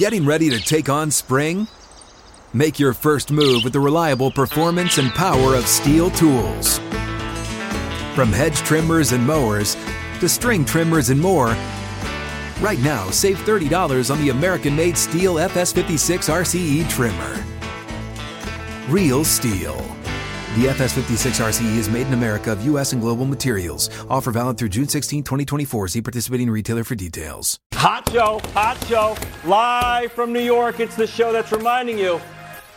[0.00, 1.68] Getting ready to take on spring?
[2.54, 6.78] Make your first move with the reliable performance and power of STIHL tools.
[8.14, 9.76] From hedge trimmers and mowers
[10.20, 11.54] to string trimmers and more,
[12.62, 17.44] right now save $30 on the American made STIHL FS56 RCE trimmer.
[18.88, 19.99] Real STIHL.
[20.56, 22.92] The FS56 RCE is made in America of U.S.
[22.92, 23.88] and global materials.
[24.10, 25.86] Offer valid through June 16, 2024.
[25.86, 27.60] See participating retailer for details.
[27.74, 30.80] Hot show, hot show, live from New York.
[30.80, 32.20] It's the show that's reminding you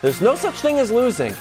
[0.02, 1.34] there's no such thing as losing.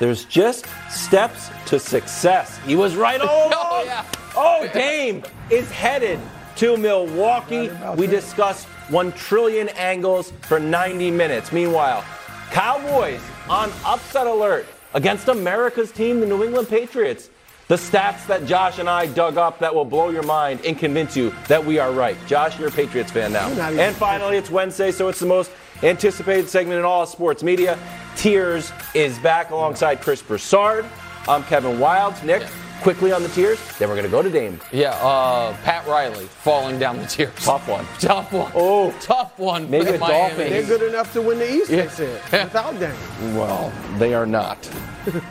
[0.00, 2.58] There's just steps to success.
[2.66, 3.52] He was right all oh, along.
[3.54, 4.04] Oh, yeah.
[4.34, 6.18] Oh, Dame is headed
[6.56, 7.70] to Milwaukee.
[7.96, 11.52] We discussed 1 trillion angles for 90 minutes.
[11.52, 12.04] Meanwhile,
[12.50, 17.28] Cowboys on upset alert against America's team, the New England Patriots.
[17.68, 21.16] The stats that Josh and I dug up that will blow your mind and convince
[21.16, 22.16] you that we are right.
[22.26, 23.48] Josh, you're a Patriots fan now.
[23.48, 25.50] And finally, it's Wednesday, so it's the most
[25.82, 27.78] anticipated segment in all of sports media.
[28.16, 30.86] Tiers is back alongside Chris Broussard.
[31.28, 32.14] I'm Kevin Wild.
[32.24, 32.46] Nick,
[32.82, 33.58] quickly on the Tiers.
[33.78, 34.60] Then we're going to go to Dame.
[34.72, 37.34] Yeah, uh, Pat Riley falling down the tiers.
[37.36, 37.84] Tough one.
[37.98, 38.52] Tough one.
[38.54, 38.94] Oh.
[39.00, 39.68] tough one.
[39.70, 40.28] Maybe the Miami.
[40.36, 40.50] Dolphins.
[40.50, 41.82] They're good enough to win the East, Yeah.
[41.82, 43.34] they said, without Dame.
[43.36, 44.68] Well, they are not.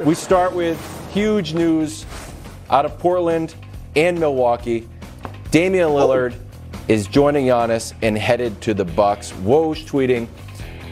[0.04, 0.80] we start with
[1.14, 2.06] huge news
[2.70, 3.56] out of Portland
[3.96, 4.88] and Milwaukee.
[5.52, 6.36] Damian Lillard
[6.88, 9.32] is joining Giannis and headed to the Bucks.
[9.32, 10.28] Woj tweeting,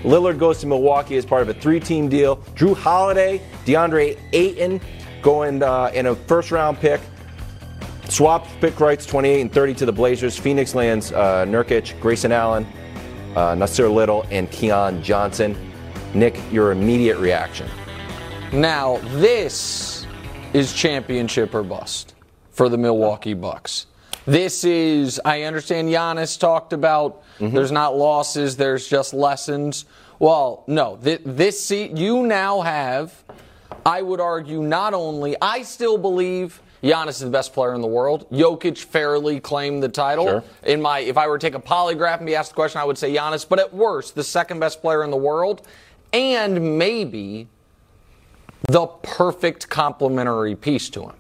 [0.04, 2.38] Lillard goes to Milwaukee as part of a three-team deal.
[2.56, 4.82] Jrue Holiday, DeAndre Ayton
[5.24, 7.02] going uh, in a first-round pick.
[8.10, 10.38] Swap pick rights 28 and 30 to the Blazers.
[10.38, 12.68] Phoenix lands uh, Nurkic, Grayson Allen,
[13.36, 15.56] uh, Nassir Little, and Keon Johnson.
[16.14, 17.68] Nick, your immediate reaction.
[18.52, 20.06] Now, this
[20.54, 22.14] is championship or bust
[22.52, 23.88] for the Milwaukee Bucks.
[24.26, 29.86] This is, I understand Giannis talked about there's not losses, there's just lessons.
[30.20, 33.12] Well, no, th- this se- you now have,
[33.86, 37.88] I would argue, not only, I still believe Giannis is the best player in the
[37.88, 38.30] world.
[38.30, 40.26] Jokic fairly claimed the title.
[40.26, 40.44] Sure.
[40.64, 42.84] In my, if I were to take a polygraph and be asked the question, I
[42.84, 43.48] would say Giannis.
[43.48, 45.66] But at worst, the second best player in the world,
[46.12, 47.48] and maybe
[48.68, 51.16] the perfect complementary piece to him.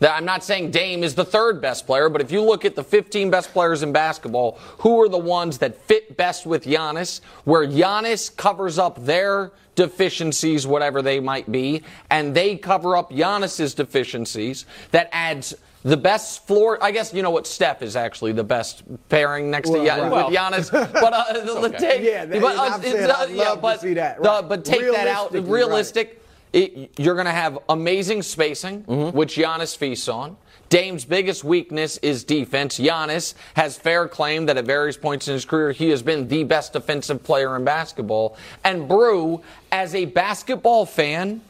[0.00, 2.74] That I'm not saying Dame is the third best player, but if you look at
[2.74, 7.20] the 15 best players in basketball, who are the ones that fit best with Giannis,
[7.44, 13.74] where Giannis covers up their deficiencies, whatever they might be, and they cover up Giannis's
[13.74, 16.78] deficiencies, that adds the best floor.
[16.82, 20.10] I guess you know what Steph is actually the best pairing next Well, to Gian-
[20.10, 20.26] right.
[20.28, 24.20] with Giannis, but uh, the, take, Yeah, that- but, uh, uh, yeah, but see that,
[24.20, 24.48] right.
[24.48, 25.32] but take that out.
[25.32, 26.06] Realistic.
[26.08, 26.18] right.
[26.54, 29.16] It, you're going to have amazing spacing, mm-hmm.
[29.16, 30.36] which Giannis feasts on.
[30.68, 32.78] Dame's biggest weakness is defense.
[32.78, 36.44] Giannis has fair claim that at various points in his career he has been the
[36.44, 38.36] best defensive player in basketball.
[38.62, 39.42] And Brew,
[39.72, 41.40] as a basketball fan,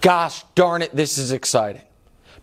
[0.00, 1.82] gosh darn it, this is exciting.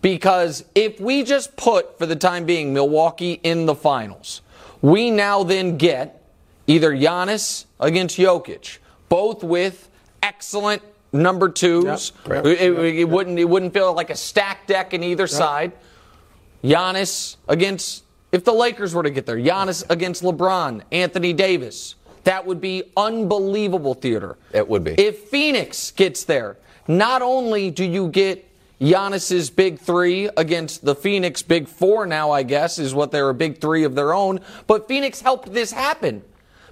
[0.02, 4.42] Because if we just put, for the time being, Milwaukee in the finals,
[4.82, 6.24] we now then get
[6.68, 8.78] either Giannis against Jokic,
[9.10, 9.90] both with
[10.24, 10.82] excellent
[11.16, 12.12] number twos.
[12.28, 12.46] Yep.
[12.46, 15.72] It, it- it wouldn't it wouldn't feel like a stacked deck in either side.
[16.64, 21.96] Giannis against if the Lakers were to get there, Giannis against LeBron, Anthony Davis.
[22.24, 24.36] That would be unbelievable theater.
[24.52, 24.94] It would be.
[24.94, 26.58] If Phoenix gets there,
[26.88, 28.50] not only do you get
[28.82, 33.34] Giannis's big three against the Phoenix big four now, I guess, is what they're a
[33.36, 36.24] big three of their own, but Phoenix helped this happen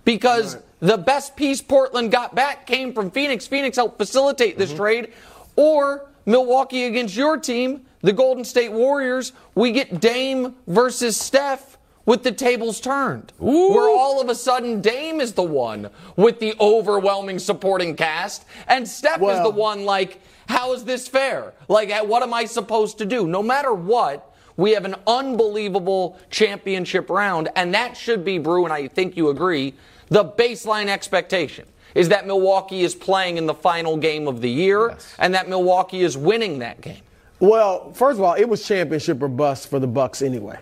[0.06, 3.48] because the best piece Portland got back came from Phoenix.
[3.48, 4.78] Phoenix helped facilitate this mm-hmm.
[4.78, 5.14] trade.
[5.56, 11.78] Or Milwaukee against your team, the Golden State Warriors, we get Dame versus Steph.
[12.06, 13.32] with the tables turned.
[13.40, 18.88] Where all of a sudden Dame is the one with the overwhelming supporting cast, and
[18.88, 21.54] Steph is the one like, how is this fair?
[21.68, 23.26] Like, what am I supposed to do?
[23.26, 28.74] No matter what, we have an unbelievable championship round, and that should be, Brew, and
[28.74, 29.74] I think you agree,
[30.14, 31.66] the baseline expectation.
[31.96, 36.02] Is that Milwaukee is playing in the final game of the year, and that Milwaukee
[36.02, 37.02] is winning that game.
[37.40, 40.58] Well, first of all, it was championship or bust for the Bucks anyway.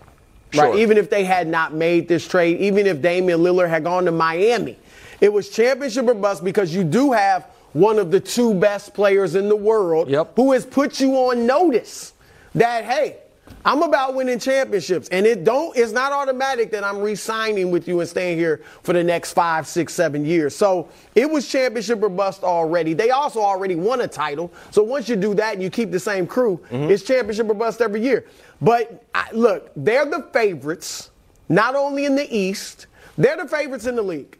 [0.52, 0.64] Sure.
[0.64, 0.78] Right?
[0.78, 4.12] Even if they had not made this trade, even if Damian Lillard had gone to
[4.12, 4.78] Miami,
[5.22, 9.34] it was championship or bust because you do have one of the two best players
[9.34, 10.32] in the world Yep.
[10.36, 12.12] who has put you on notice
[12.54, 13.16] that hey,
[13.64, 15.76] I'm about winning championships, and it don't.
[15.76, 19.66] It's not automatic that I'm re-signing with you and staying here for the next five,
[19.66, 20.54] six, seven years.
[20.54, 22.92] So it was championship or bust already.
[22.92, 24.52] They also already won a title.
[24.70, 26.90] So once you do that and you keep the same crew, mm-hmm.
[26.90, 28.26] it's championship or bust every year.
[28.60, 31.10] But I, look, they're the favorites,
[31.48, 32.86] not only in the East.
[33.18, 34.38] They're the favorites in the league.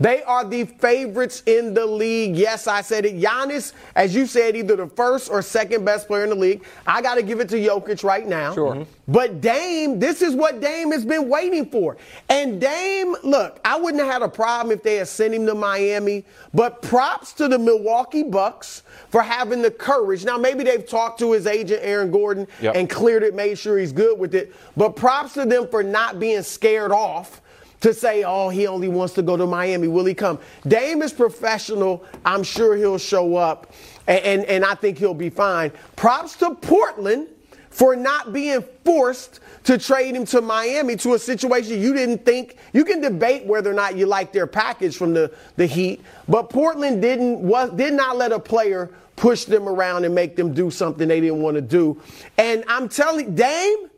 [0.00, 2.34] They are the favorites in the league.
[2.36, 3.16] Yes, I said it.
[3.16, 6.64] Giannis, as you said, either the first or second best player in the league.
[6.86, 8.54] I got to give it to Jokic right now.
[8.54, 8.74] Sure.
[8.74, 8.90] Mm-hmm.
[9.06, 11.96] But Dame, this is what Dame has been waiting for.
[12.28, 15.54] And Dame, look, I wouldn't have had a problem if they had sent him to
[15.54, 20.24] Miami, but props to the Milwaukee Bucks for having the courage.
[20.24, 22.74] Now, maybe they've talked to his agent, Aaron Goodwin, Yep.
[22.74, 24.54] and cleared it, made sure he's good with it.
[24.76, 27.42] But props to them for not being scared off
[27.84, 29.88] to say, oh, he only wants to go to Miami.
[29.88, 30.38] Will he come?
[30.66, 32.02] Dame is professional.
[32.24, 33.74] I'm sure he'll show up,
[34.06, 35.70] and, and, and I think he'll be fine.
[35.94, 37.28] Props to Portland
[37.68, 42.56] for not being forced to trade him to Miami to a situation you didn't think.
[42.72, 46.48] You can debate whether or not you like their package from the, the Heat, but
[46.48, 50.70] Portland didn't was, did not let a player push them around and make them do
[50.70, 52.00] something they didn't want to do.
[52.38, 53.90] And I'm telling Dame,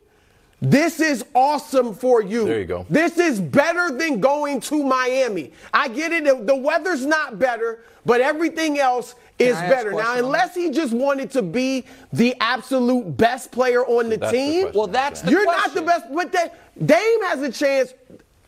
[0.61, 2.45] this is awesome for you.
[2.45, 2.85] There you go.
[2.89, 5.51] This is better than going to Miami.
[5.73, 6.23] I get it.
[6.25, 9.91] The- The weather's not better, but everything else is I ask a better.
[9.91, 14.37] Now, unless he just wanted to be the absolute best player on the That's the
[14.37, 14.77] team, question.
[14.79, 15.61] Well, that's the you're question.
[15.63, 16.05] not the best.
[16.13, 17.93] But that, Dame has a chance.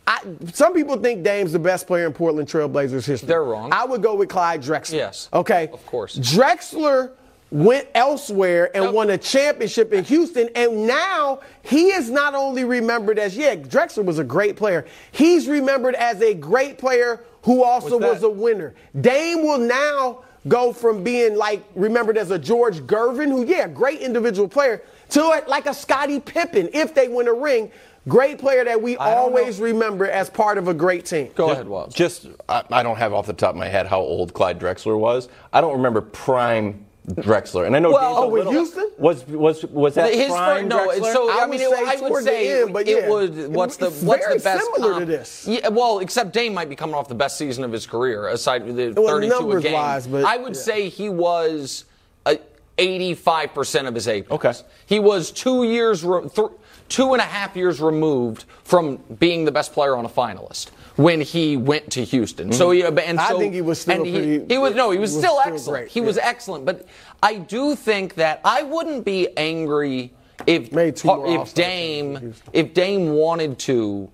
[0.08, 0.18] I,
[0.52, 3.28] some people think Dame's the best player in Portland Trailblazers history.
[3.28, 3.70] They're wrong.
[3.72, 4.94] I would go with Clyde Drexler.
[4.94, 5.68] Yes, Okay.
[5.72, 6.16] of course.
[6.18, 7.12] Drexler
[7.50, 13.18] went elsewhere and won a championship in Houston, and now he is not only remembered
[13.18, 14.86] as yeah, Drexler was a great player.
[15.12, 18.74] He's remembered as a great player who also was a winner.
[19.00, 24.00] Dame will now go from being like remembered as a George Gervin, who yeah, great
[24.00, 27.70] individual player, to like a Scottie Pippen if they win a ring.
[28.08, 29.66] Great player that we always know.
[29.66, 31.30] remember as part of a great team.
[31.34, 31.94] Go Just- ahead, Woz.
[31.94, 34.98] Just, I, I don't have off the top of my head how old Clyde Drexler
[34.98, 35.28] was.
[35.52, 38.90] I don't remember prime Drexler, and I know Well- Dame's Oh, with little- Houston?
[38.98, 41.12] Was was was that His prime first, no, Drexler?
[41.12, 43.08] so I, I mean, would it, say I would say end, but it yeah.
[43.08, 43.54] would.
[43.54, 44.64] What's the It's what's very the best?
[44.74, 45.46] similar to this.
[45.48, 48.62] Yeah, well, except Dame might be coming off the best season of his career, aside
[48.62, 49.72] from the Well, 32 a numbers game.
[49.72, 50.60] wise, but- I would yeah.
[50.62, 51.84] say he was.
[52.26, 52.34] Uh,
[52.78, 54.30] 85% of his apex.
[54.32, 54.52] Okay.
[54.86, 56.48] He was two years, re- th-
[56.88, 61.20] two and a half years removed from being the best player on a finalist when
[61.20, 62.52] he went to Houston.
[62.52, 63.34] So, yeah, but- and Mm-hmm.
[63.34, 65.24] I think he was still and he, pretty- he was no, he was he was
[65.24, 65.88] still excellent.
[65.88, 66.86] He was excellent, but
[67.22, 70.12] I do think that I wouldn't be angry
[70.46, 72.50] if Made two more if Dame teams in Houston.
[72.54, 74.10] if Dame wanted to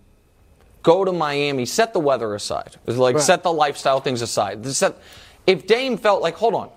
[0.82, 3.24] go to Miami, set the weather aside, It was like Right.
[3.24, 4.65] set the lifestyle things aside.
[4.67, 4.96] Set-
[5.46, 6.70] if Dame felt like, hold on,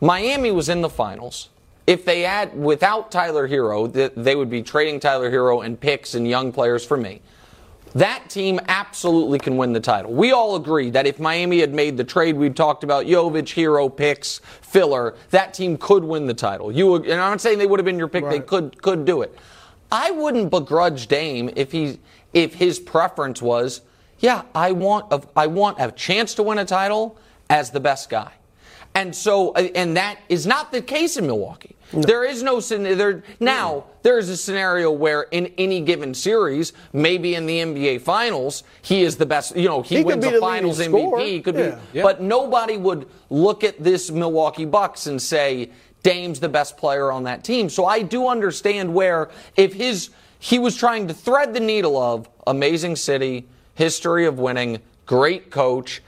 [0.00, 1.48] Miami was in the finals.
[1.86, 6.26] If they had without Tyler Herro, they would be trading Tyler Herro and picks and
[6.26, 7.20] young players for me.
[7.96, 10.12] That team absolutely can win the title.
[10.12, 13.88] We all agree that if Miami had made the trade we talked about, Jovic, Herro,
[13.88, 16.70] picks, filler, that team could win the title.
[16.70, 19.22] You and I'm not saying they would have been your pick; they could could do
[19.22, 19.34] it.
[19.90, 21.98] I wouldn't begrudge Dame if he
[22.34, 23.80] if his preference was,
[24.18, 27.16] yeah, I want a, I want a chance to win a title
[27.48, 28.32] as the best guy.
[28.94, 31.75] And so, and that is not the case in Milwaukee.
[31.92, 33.84] There is no there now.
[34.02, 39.02] There is a scenario where in any given series, maybe in the NBA Finals, he
[39.02, 39.56] is the best.
[39.56, 41.00] You know, he, He wins be the Finals leading MVP.
[41.02, 41.20] scorer.
[41.24, 41.70] He could Yeah.
[41.70, 42.02] be, Yeah.
[42.02, 45.70] but nobody would look at this Milwaukee Bucks and say
[46.02, 47.68] Dame's the best player on that team.
[47.68, 52.28] So I do understand where if his he was trying to thread the needle of
[52.46, 56.02] amazing city, history of winning, great coach,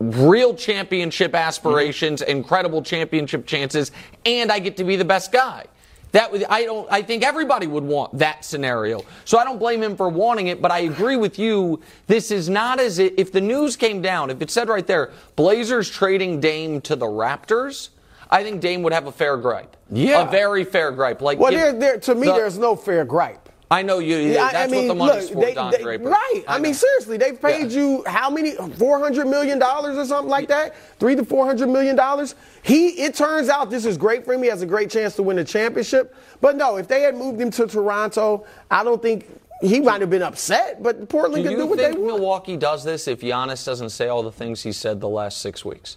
[0.00, 2.30] real championship aspirations, mm-hmm.
[2.30, 3.92] incredible championship chances,
[4.24, 5.66] and I get to be the best guy.
[6.12, 6.90] That would, I don't.
[6.90, 9.04] I think everybody would want that scenario.
[9.24, 11.82] So I don't blame him for wanting it, but I agree with you.
[12.06, 14.30] This is not as if, if the news came down.
[14.30, 17.90] If it said right there, Blazers trading Dame to the Raptors,
[18.30, 19.76] I think Dame would have a fair gripe.
[19.90, 20.26] Yeah.
[20.26, 21.20] a very fair gripe.
[21.20, 23.48] Like Well, if there, there, to me, the- there's no fair gripe.
[23.68, 24.16] I know you.
[24.18, 26.08] Yeah, that's I mean, what the money's look, for, they- Don they- Draper.
[26.08, 26.44] Right.
[26.46, 27.80] I, mean, seriously, they've paid Yeah.
[27.80, 28.52] you how many?
[28.78, 30.74] Four hundred million dollars or something like that.
[31.00, 32.36] Three to four hundred million dollars.
[32.62, 32.90] He.
[33.02, 34.42] It turns out this is great for him.
[34.42, 36.14] He has a great chance to win the championship.
[36.40, 39.26] But no, if they had moved him to Toronto, I don't think
[39.62, 40.80] he might have been upset.
[40.80, 42.18] But Portland Do can do what they think want.
[42.18, 45.64] Milwaukee does this if Giannis doesn't say all the things he said the last six
[45.64, 45.96] weeks?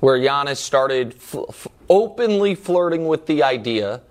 [0.00, 1.14] Where Giannis started
[1.88, 4.02] openly flirting with the idea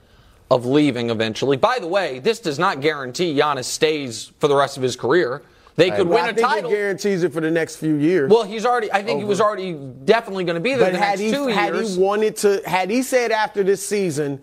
[0.55, 1.57] of leaving eventually.
[1.57, 5.41] By the way, this does not guarantee Giannis stays for the rest of his career.
[5.75, 6.71] They could Well, win I a think title.
[6.71, 8.31] it guarantees it for the next few years.
[8.31, 8.89] well, he's already.
[8.93, 11.51] I think he was already definitely going to be there but the had next he
[11.51, 14.39] had he wanted to, had he said after this season,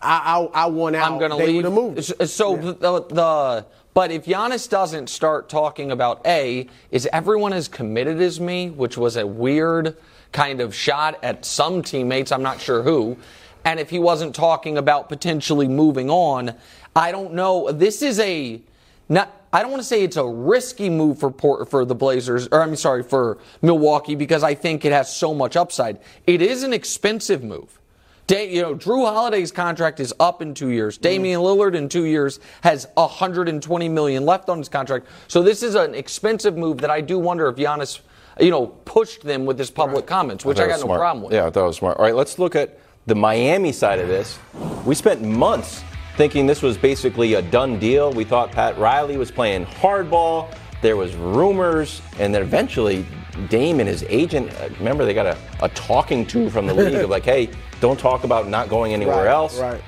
[0.00, 1.70] I I, I want out, I'm going to leave.
[1.70, 1.98] moved.
[2.18, 7.52] Uh, so the, the, the but if Giannis doesn't start talking about a is everyone
[7.52, 9.94] as committed as me, which was a weird
[10.32, 12.32] kind of shot at some teammates.
[12.32, 13.18] I'm not sure who.
[13.64, 16.54] And if he wasn't talking about potentially moving on,
[16.94, 17.70] I don't know.
[17.72, 18.60] This is a
[19.08, 19.36] not.
[19.52, 22.62] I don't want to say it's a risky move for Port, for the Blazers, or
[22.62, 25.98] I'm sorry for Milwaukee because I think it has so much upside.
[26.26, 27.80] It is an expensive move.
[28.28, 30.94] Da- you know, Jrue Holiday's contract is up in two years.
[30.94, 31.02] Mm-hmm.
[31.02, 35.08] Damian Lillard in two years has 120 million left on his contract.
[35.26, 38.00] So this is an expensive move that I do wonder if Giannis,
[38.38, 41.32] you know, pushed them with his public comments, which I, it got no problem with.
[41.32, 41.98] Yeah, I thought it was smart.
[41.98, 44.38] All right, let's look at the Miami side of this.
[44.84, 45.82] We spent months
[46.16, 48.12] thinking this was basically a done deal.
[48.12, 50.54] We thought Pat Riley was playing hardball.
[50.82, 53.04] There was rumors, and then eventually
[53.48, 54.50] Dame and his agent.
[54.60, 57.98] uh, Remember, they got a, a talking to from the league of like, "Hey, don't
[57.98, 59.82] talk about not going anywhere Right, else." Right.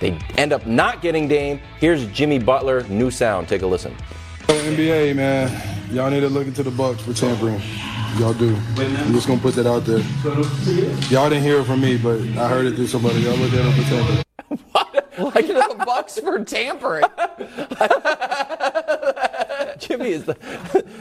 [0.00, 1.60] They end up not getting Dame.
[1.80, 3.48] Here's Jimmy Butler, new sound.
[3.48, 3.94] Take a listen.
[4.46, 5.50] So NBA, man,
[5.90, 7.60] y'all need to look into the Bucks for tampering.
[8.16, 8.56] Y'all do.
[8.76, 9.98] I'm just gonna put that out there.
[11.10, 13.20] Y'all didn't hear it from me, but I heard it through somebody.
[13.20, 14.24] Y'all look at them for tampering.
[15.18, 15.34] What?
[15.34, 17.04] Like the Bucks for tampering.
[19.78, 20.36] Jimmy is the.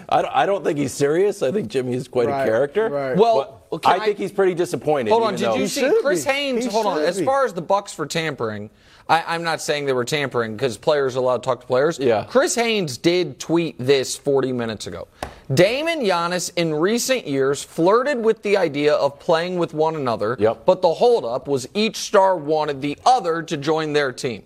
[0.10, 1.42] I don't, I don't think he's serious.
[1.44, 2.90] I think Jimmy is quite Right, a character.
[2.90, 3.16] right.
[3.18, 5.12] Well, But can I, think he's pretty disappointed.
[5.12, 6.32] Hold on, did you see Chris be.
[6.32, 6.66] Haynes?
[6.66, 6.98] He Hold on.
[7.00, 8.70] should As far as the Bucks for tampering,
[9.10, 11.98] I, I'm not saying they were tampering because players are allowed to talk to players.
[11.98, 12.26] Yeah.
[12.26, 15.08] Chris Haynes did tweet this 40 minutes ago.
[15.54, 20.66] Damon Giannis in recent years flirted with the idea of playing with one another, Yep.
[20.66, 24.44] but the holdup was each star wanted the other to join their team.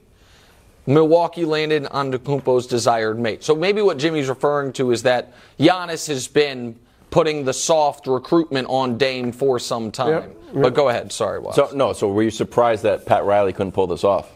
[0.86, 3.44] Milwaukee landed on Antetokounmpo's desired mate.
[3.44, 6.78] So maybe what Jimmy's referring to is that Giannis has been
[7.12, 10.10] putting the soft recruitment on Dame for some time.
[10.10, 11.12] Yep, But go ahead.
[11.12, 11.56] Sorry, Wes.
[11.56, 11.94] So no.
[11.94, 14.32] So were you surprised that Pat Riley couldn't pull this off?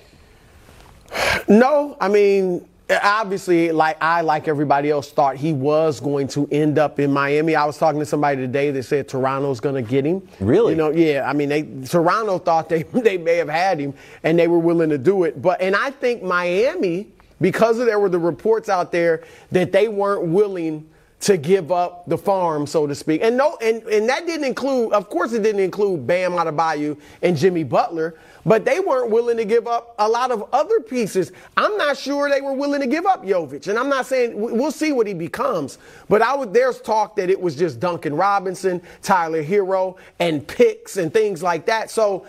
[1.47, 6.77] No, I mean, obviously, like I, like everybody else, thought he was going to end
[6.77, 7.55] up in Miami.
[7.55, 10.27] I was talking to somebody today that said Toronto's going to get him.
[10.39, 10.73] Really?
[10.73, 11.27] You know, yeah.
[11.27, 13.93] I mean, they Toronto thought they they may have had him,
[14.23, 15.41] and they were willing to do it.
[15.41, 17.09] But and I think Miami,
[17.41, 20.89] because there were the reports out there that they weren't willing
[21.21, 23.21] to give up the farm, so to speak.
[23.23, 27.35] And no, and, and that didn't include, of course, it didn't include Bam Adebayo and
[27.35, 31.31] Jimmy Butler, but they weren't willing to give up a lot of other pieces.
[31.57, 34.71] I'm not sure they were willing to give up Jovic, and I'm not saying we'll
[34.71, 35.77] see what he becomes.
[36.07, 40.97] But I would, there's talk that it was just Duncan Robinson, Tyler Herro, and picks
[40.97, 41.89] and things like that.
[41.89, 42.25] So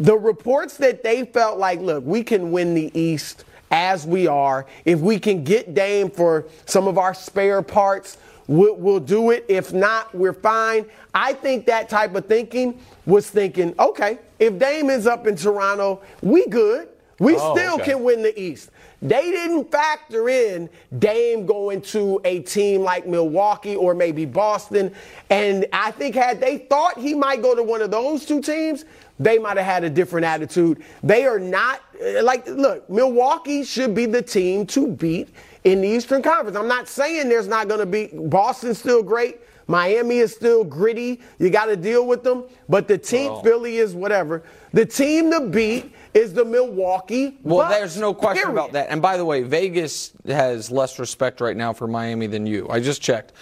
[0.00, 4.66] the reports that they felt like, look, we can win the East as we are.
[4.84, 9.44] If we can get Dame for some of our spare parts, we'll, we'll do it.
[9.48, 10.86] If not, we're fine.
[11.14, 16.00] I think that type of thinking was thinking, okay, if Dame is up in Toronto,
[16.22, 16.88] we good.
[17.18, 17.92] We Oh, still okay.
[17.92, 18.70] can win the East.
[19.02, 24.92] They didn't factor in Dame going to a team like Milwaukee or maybe Boston.
[25.28, 28.84] And I think had they thought he might go to one of those two teams,
[29.18, 30.82] they might have had a different attitude.
[31.02, 35.28] They are not uh, like look, Milwaukee should be the team to beat
[35.64, 36.56] in the Eastern Conference.
[36.56, 39.40] I'm not saying there's not going to be Boston's still great.
[39.70, 41.20] Miami is still gritty.
[41.38, 42.44] You got to deal with them.
[42.68, 44.42] But the team, Philly is whatever.
[44.72, 47.38] The team to beat is the Milwaukee.
[47.44, 48.52] Well, Bucks, there's no question period.
[48.52, 48.88] about that.
[48.90, 52.68] And by the way, Vegas has less respect right now for Miami than you.
[52.68, 53.32] I just checked.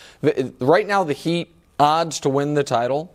[0.60, 3.14] Right now, the Heat odds to win the title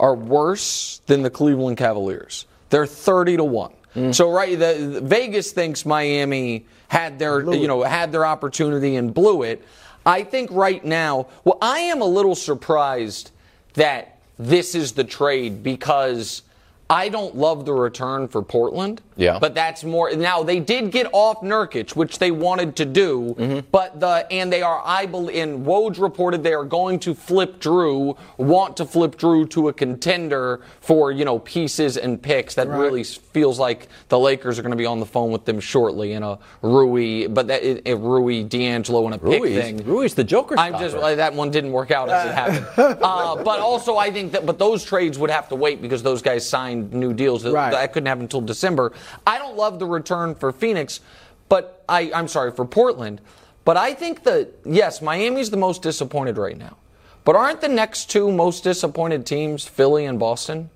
[0.00, 2.46] are worse than the Cleveland Cavaliers.
[2.70, 3.72] They're 30 to 1.
[3.94, 4.14] Mm.
[4.14, 9.42] So right the, Vegas thinks Miami had their you know had their opportunity and blew
[9.42, 9.64] it.
[10.06, 13.30] I think right now, well I am a little surprised
[13.74, 16.42] that this is the trade because
[16.90, 19.00] I don't love the return for Portland.
[19.16, 19.38] Yeah.
[19.38, 23.60] But that's more now they did get off Nurkic, which they wanted to do, Mm-hmm.
[23.70, 27.60] but the and they are I believe in Woj reported they are going to flip
[27.60, 32.54] Jrue, want to flip Jrue to a contender for, you know, pieces and picks.
[32.54, 35.60] That really feels like the Lakers are going to be on the phone with them
[35.60, 39.84] shortly in a Rui, but that a Rui D'Angelo and a pick thing.
[39.84, 40.56] Rui's the Joker.
[40.58, 41.16] I'm just stopper.
[41.16, 43.00] that one didn't work out as it happened.
[43.04, 46.22] Uh, but also, I think that but those trades would have to wait because those
[46.22, 47.42] guys signed new deals.
[47.42, 47.70] That- Right.
[47.70, 48.92] That couldn't happen until December.
[49.26, 51.00] I don't love the return for Phoenix,
[51.48, 53.20] but I I'm sorry for Portland.
[53.64, 56.76] But I think that yes, Miami's the most disappointed right now.
[57.24, 60.70] But aren't the next two most disappointed teams Philly and Boston?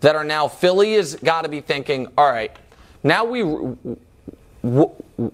[0.00, 2.54] That are now Philly has got to be thinking, all right,
[3.02, 3.42] now we.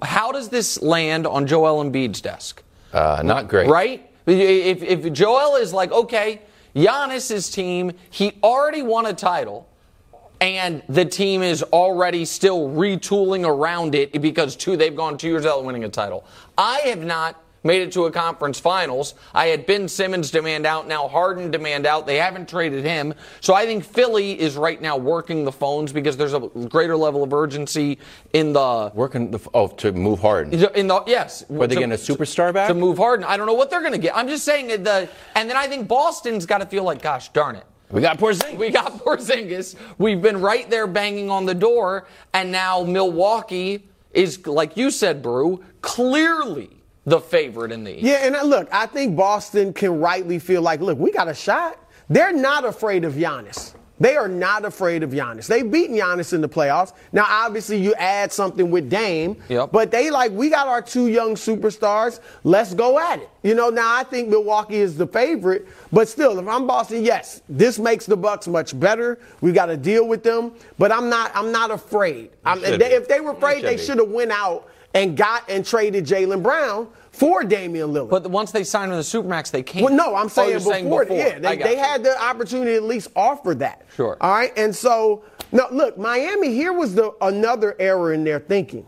[0.03, 2.63] How does this land on Joel Embiid's desk?
[2.93, 3.69] uh, not great.
[3.69, 4.11] Right?
[4.27, 6.43] If, if Joel is like, okay,
[6.75, 9.69] Giannis's team, he already won a title,
[10.41, 15.43] and the team is already still retooling around it because two, they've gone two years
[15.43, 16.25] without winning a title.
[16.57, 19.13] I have not made it to a conference finals.
[19.35, 22.07] I had Ben Simmons demand out, now Harden demand out.
[22.07, 23.13] They haven't traded him.
[23.43, 27.23] So I think Philly is right now working the phones because there's a greater level
[27.23, 27.99] of urgency
[28.33, 30.55] in the Working the oh to move hard.
[30.55, 31.43] in the yes.
[31.51, 32.69] Are they to- getting a superstar back?
[32.69, 33.27] to move Harden?
[33.27, 34.17] I don't know what they're going to get.
[34.17, 37.57] I'm just saying the and then I think Boston's got to feel like, gosh darn
[37.57, 37.65] it.
[37.91, 38.57] We got Porzingis.
[38.57, 39.75] We got Porzingis.
[39.99, 45.23] We've been right there banging on the door, and now Milwaukee is, like you said,
[45.23, 46.71] Brew, clearly
[47.05, 48.03] the favorite in the East.
[48.05, 51.35] Yeah, and uh, look, I think Boston can rightly feel like, look, we got a
[51.35, 51.79] shot.
[52.09, 53.75] They're not afraid of Giannis.
[54.01, 55.47] They are not afraid of Giannis.
[55.47, 56.95] They've beaten Giannis in the playoffs.
[57.13, 59.73] Now, obviously, you add something with Dame, Yep.
[59.73, 62.21] but they like, we got our two young superstars.
[62.43, 63.29] Let's go at it.
[63.43, 67.43] You know, now I think Milwaukee is the favorite, but still, if I'm Boston, yes,
[67.49, 69.19] this makes the Bucks much better.
[69.43, 71.31] We got to deal with them, but I'm not.
[71.35, 72.31] I'm not afraid.
[72.45, 75.65] I'm, they- if they were afraid, should they should have went out and got and
[75.65, 78.11] traded Jaylen Brown for Damian Lillard.
[78.11, 79.85] But once they signed on the Supermax, they can't.
[79.85, 81.05] Well, no, I'm Oh, saying, you're before, saying before.
[81.17, 83.83] Yeah, they, they had the opportunity to at least offer that.
[83.97, 84.17] Sure.
[84.21, 86.53] All right, and so no, look, Miami.
[86.55, 88.87] Here was the another error in their thinking.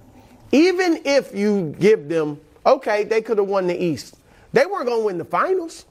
[0.52, 4.16] Even if you give them, okay, they could have won the East.
[4.52, 5.86] They weren't going to win the finals.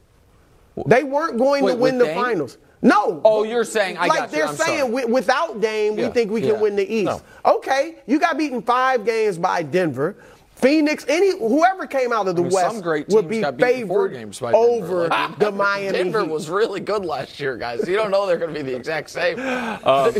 [0.85, 2.15] They weren't going Wait, to win the Dame?
[2.15, 2.57] finals.
[2.83, 3.21] No.
[3.25, 6.07] Oh, you're saying- I like they're saying without Dame, Yeah.
[6.07, 6.61] we think we can Yeah.
[6.61, 7.21] win the East.
[7.45, 10.15] Okay, you got beaten five games by Denver.
[10.61, 13.57] Phoenix, any whoever came out of the I mean, West some great would be got
[13.57, 16.29] beaten four favored games by over Like, the Miami Denver Heat.
[16.29, 17.87] was really good last year, guys.
[17.87, 19.39] You don't know they're going to be the exact same.
[19.83, 20.13] Um,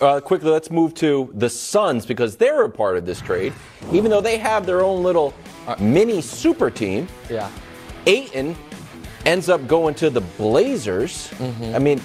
[0.00, 3.52] uh, quickly, let's move to the Suns because they're a part of this trade.
[3.92, 5.34] Even though they have their own little
[5.66, 7.50] uh, mini super team, yeah.
[8.06, 8.56] Ayton
[9.26, 11.28] ends up going to the Blazers.
[11.38, 11.74] Mm-hmm.
[11.74, 12.00] I mean,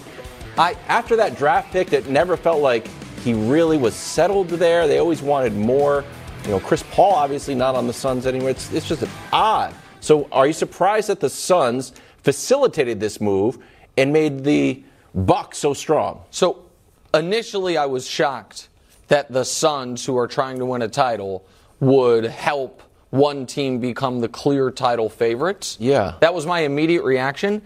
[0.57, 2.87] I after that draft pick it never felt like
[3.23, 4.87] he really was settled there.
[4.87, 6.03] They always wanted more.
[6.45, 8.49] You know, Chris Paul obviously not on the Suns anymore.
[8.49, 9.73] It's, it's just odd.
[10.01, 13.59] So, are you surprised that the Suns facilitated this move
[13.95, 14.83] and made the
[15.15, 16.23] Bucks so strong?
[16.31, 16.65] So
[17.13, 18.67] initially, I was shocked
[19.07, 21.45] that the Suns, who are trying to win a title,
[21.79, 25.77] would help one team become the clear title favorites.
[25.79, 26.15] Yeah.
[26.19, 27.61] that was my immediate reaction.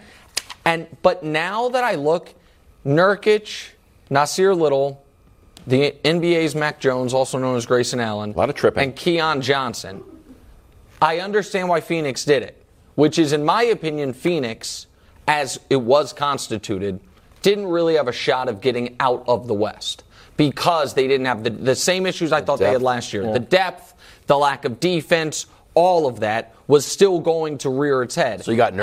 [0.66, 2.34] And but now that I look,
[2.86, 3.70] Nurkic,
[4.12, 5.04] Nassir Little,
[5.68, 8.84] the NBA's Mac Jones, also known as Grayson Allen, A lot of tripping.
[8.84, 10.04] and Keon Johnson.
[11.02, 12.64] I understand why Phoenix did it,
[12.96, 14.88] which is, in my opinion, Phoenix,
[15.28, 17.00] as it was constituted,
[17.42, 20.04] didn't really have a shot of getting out of the West
[20.38, 23.32] because they didn't have the, the same issues I thought they had last year.
[23.32, 23.94] The depth,
[24.28, 28.44] the lack of defense, all of that was still going to rear its head.
[28.44, 28.80] So you got And-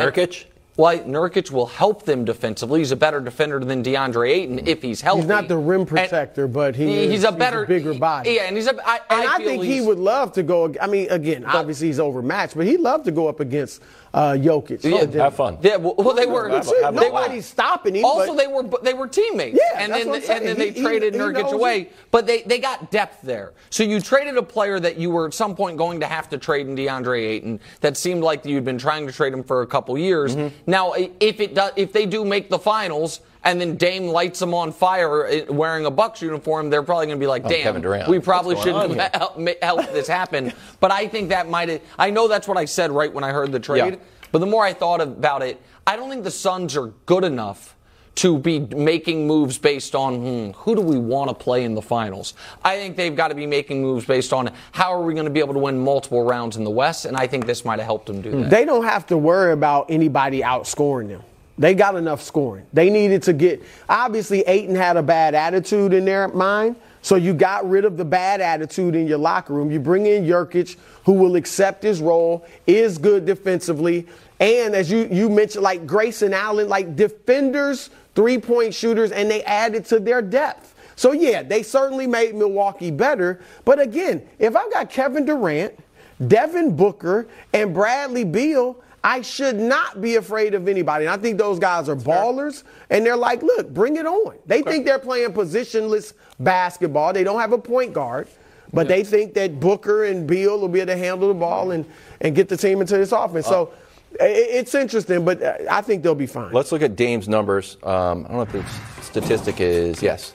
[0.76, 2.80] Well, Nurkic will help them defensively.
[2.80, 5.20] He's a better defender than DeAndre Ayton if he's healthy.
[5.20, 7.94] He's not the rim And- protector, but he is- he's a he's a better, bigger
[7.94, 8.32] body.
[8.32, 8.74] Yeah, and he's a.
[8.84, 10.74] I, And I, feel think he would love to go.
[10.80, 13.82] I mean, again, obviously he's overmatched, but he'd love to go up against
[14.14, 14.82] uh, Jokic.
[14.84, 15.58] Yeah, Oh, Have fun.
[15.60, 16.48] Yeah, well, well, they were.
[16.48, 17.12] Have- they have were- fun.
[17.12, 18.04] Nobody's stopping him.
[18.04, 19.58] Also, they were they were teammates.
[19.60, 21.52] Yeah, and that's then what I'm and then they He- he- traded he Nurkic knows
[21.52, 21.80] away.
[21.82, 21.92] it.
[22.10, 23.52] But they they got depth there.
[23.70, 26.38] So you traded a player that you were at some point going to have to
[26.38, 27.60] trade in DeAndre Ayton.
[27.80, 30.36] That seemed like you'd been trying to trade him for a couple years.
[30.36, 30.54] Mm-hmm.
[30.70, 33.20] Now, if it does, if they do make the finals.
[33.44, 36.70] And then Dame lights them on fire uh, wearing a Bucks uniform.
[36.70, 39.14] They're probably going to be like, "Damn, Oh, Kevin Durant, we probably shouldn't here?" have
[39.14, 39.52] helped, ma-
[39.92, 41.82] this happen." but I think that might.
[41.98, 43.94] I know that's what I said right when I heard the trade.
[43.94, 44.00] Yeah.
[44.32, 47.76] But the more I thought about it, I don't think the Suns are good enough
[48.16, 51.82] to be making moves based on hmm, who do we want to play in the
[51.82, 52.34] finals.
[52.64, 55.32] I think they've got to be making moves based on how are we going to
[55.32, 57.86] be able to win multiple rounds in the West, and I think this might have
[57.86, 58.50] helped them do that.
[58.50, 61.22] They don't have to worry about anybody outscoring them.
[61.56, 62.66] They got enough scoring.
[62.72, 63.62] They needed to get.
[63.88, 68.04] Obviously, Ayton had a bad attitude in their mind, So you got rid of the
[68.04, 69.70] bad attitude in your locker room.
[69.70, 74.06] You bring in Nurkic, who will accept his role, is good defensively,
[74.40, 79.42] and as you you mentioned, like Grayson Allen, like defenders, three point shooters, and they
[79.44, 80.74] added to their depth.
[80.96, 83.40] So yeah, they certainly made Milwaukee better.
[83.64, 85.78] But again, if I've got Kevin Durant,
[86.26, 91.04] Devin Booker, and Bradley Beal, I should not be afraid of anybody.
[91.04, 94.34] And I think those guys are ballers, and they're like, look, bring it on.
[94.46, 97.12] They think they're playing positionless basketball.
[97.12, 98.28] They don't have a point guard,
[98.72, 101.84] but they think that Booker and Beal will be able to handle the ball and,
[102.22, 103.46] and get the team into this offense.
[103.46, 103.72] So
[104.18, 106.52] i- it's interesting, but uh, I think they'll be fine.
[106.54, 107.76] Let's look at Dame's numbers.
[107.82, 110.32] Um, I don't know if the statistic is, yes,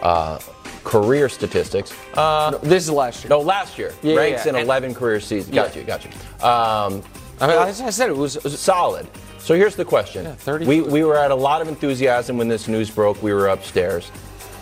[0.00, 0.38] uh,
[0.84, 1.92] career statistics.
[2.16, 3.30] No, this is last year.
[3.30, 3.92] No, last year.
[4.00, 5.52] Yeah, ranks yeah, in and- 11 career seasons.
[5.54, 5.80] Got Yeah.
[5.80, 6.46] you, got you.
[6.46, 7.02] Um,
[7.42, 9.06] I mean, as I said, it was, it was solid.
[9.38, 10.24] So here's the question.
[10.24, 10.68] Yeah, 32.
[10.68, 13.20] we, we were at a lot of enthusiasm when this news broke.
[13.20, 14.12] We were upstairs.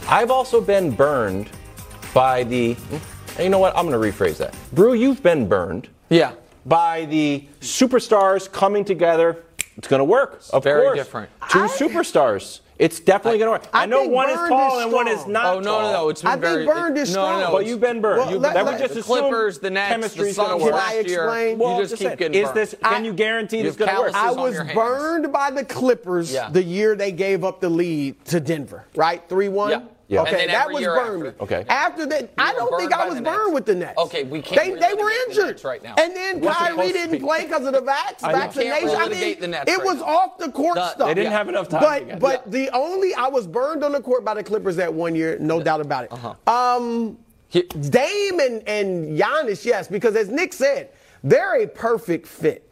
[0.09, 1.51] I've also been burned
[2.15, 2.77] by the.
[3.39, 3.77] You know what?
[3.77, 4.55] I'm going to rephrase that.
[4.73, 6.33] Brew, you've been burned yeah.
[6.65, 9.45] by the superstars coming together.
[9.77, 10.43] It's going to work.
[10.51, 10.99] Of very course.
[10.99, 11.31] different.
[11.51, 12.61] Two I- superstars.
[12.81, 13.71] It's definitely going to work.
[13.75, 15.47] I, I know think one is burned tall is and one is not.
[15.57, 15.93] Oh no, no, no!
[15.93, 16.09] tall.
[16.09, 16.65] It's been I think very.
[16.67, 17.41] burned is no, no, strong.
[17.41, 17.47] no.
[17.53, 18.19] But it's- you've been burned.
[18.21, 20.63] Well, You- let- that let- just the assume Clippers, the Nets, the chemistry's gonna Suns
[20.63, 20.73] work.
[20.73, 21.25] last Can I year.
[21.25, 21.51] explain?
[21.51, 22.57] You Well, just just keep getting is burned.
[22.57, 22.75] this?
[22.83, 24.15] Can you guarantee this have going to work?
[24.17, 26.49] I was burned by the Clippers Yeah.
[26.51, 29.23] the year they gave up the lead to Denver, right?
[29.29, 29.71] 3 1?
[29.71, 29.81] Yeah.
[30.11, 30.23] Yeah.
[30.23, 31.27] Okay, that was year burned.
[31.29, 31.43] after.
[31.45, 31.65] Okay.
[31.69, 33.97] After that, I don't think I was burned with the Nets.
[33.97, 35.95] Okay, we can't They, they were relitigate the injured Nets right now.
[35.99, 38.39] And then We're Kyrie didn't play because of the vax, I know.
[38.39, 38.89] vaccination.
[38.89, 40.05] Can't I mean, the Nets it right was now.
[40.07, 41.07] off the court The- stuff.
[41.09, 41.39] They didn't Yeah.
[41.39, 41.81] have enough time.
[41.81, 42.21] But together.
[42.21, 45.39] but the only I was burned on the court by the Clippers that one year,
[45.41, 46.13] no doubt about it.
[46.13, 46.53] Uh-huh.
[46.53, 47.17] Um,
[47.53, 50.91] Dame and and Giannis, yes, because as Nick said,
[51.23, 52.67] they're a perfect fit.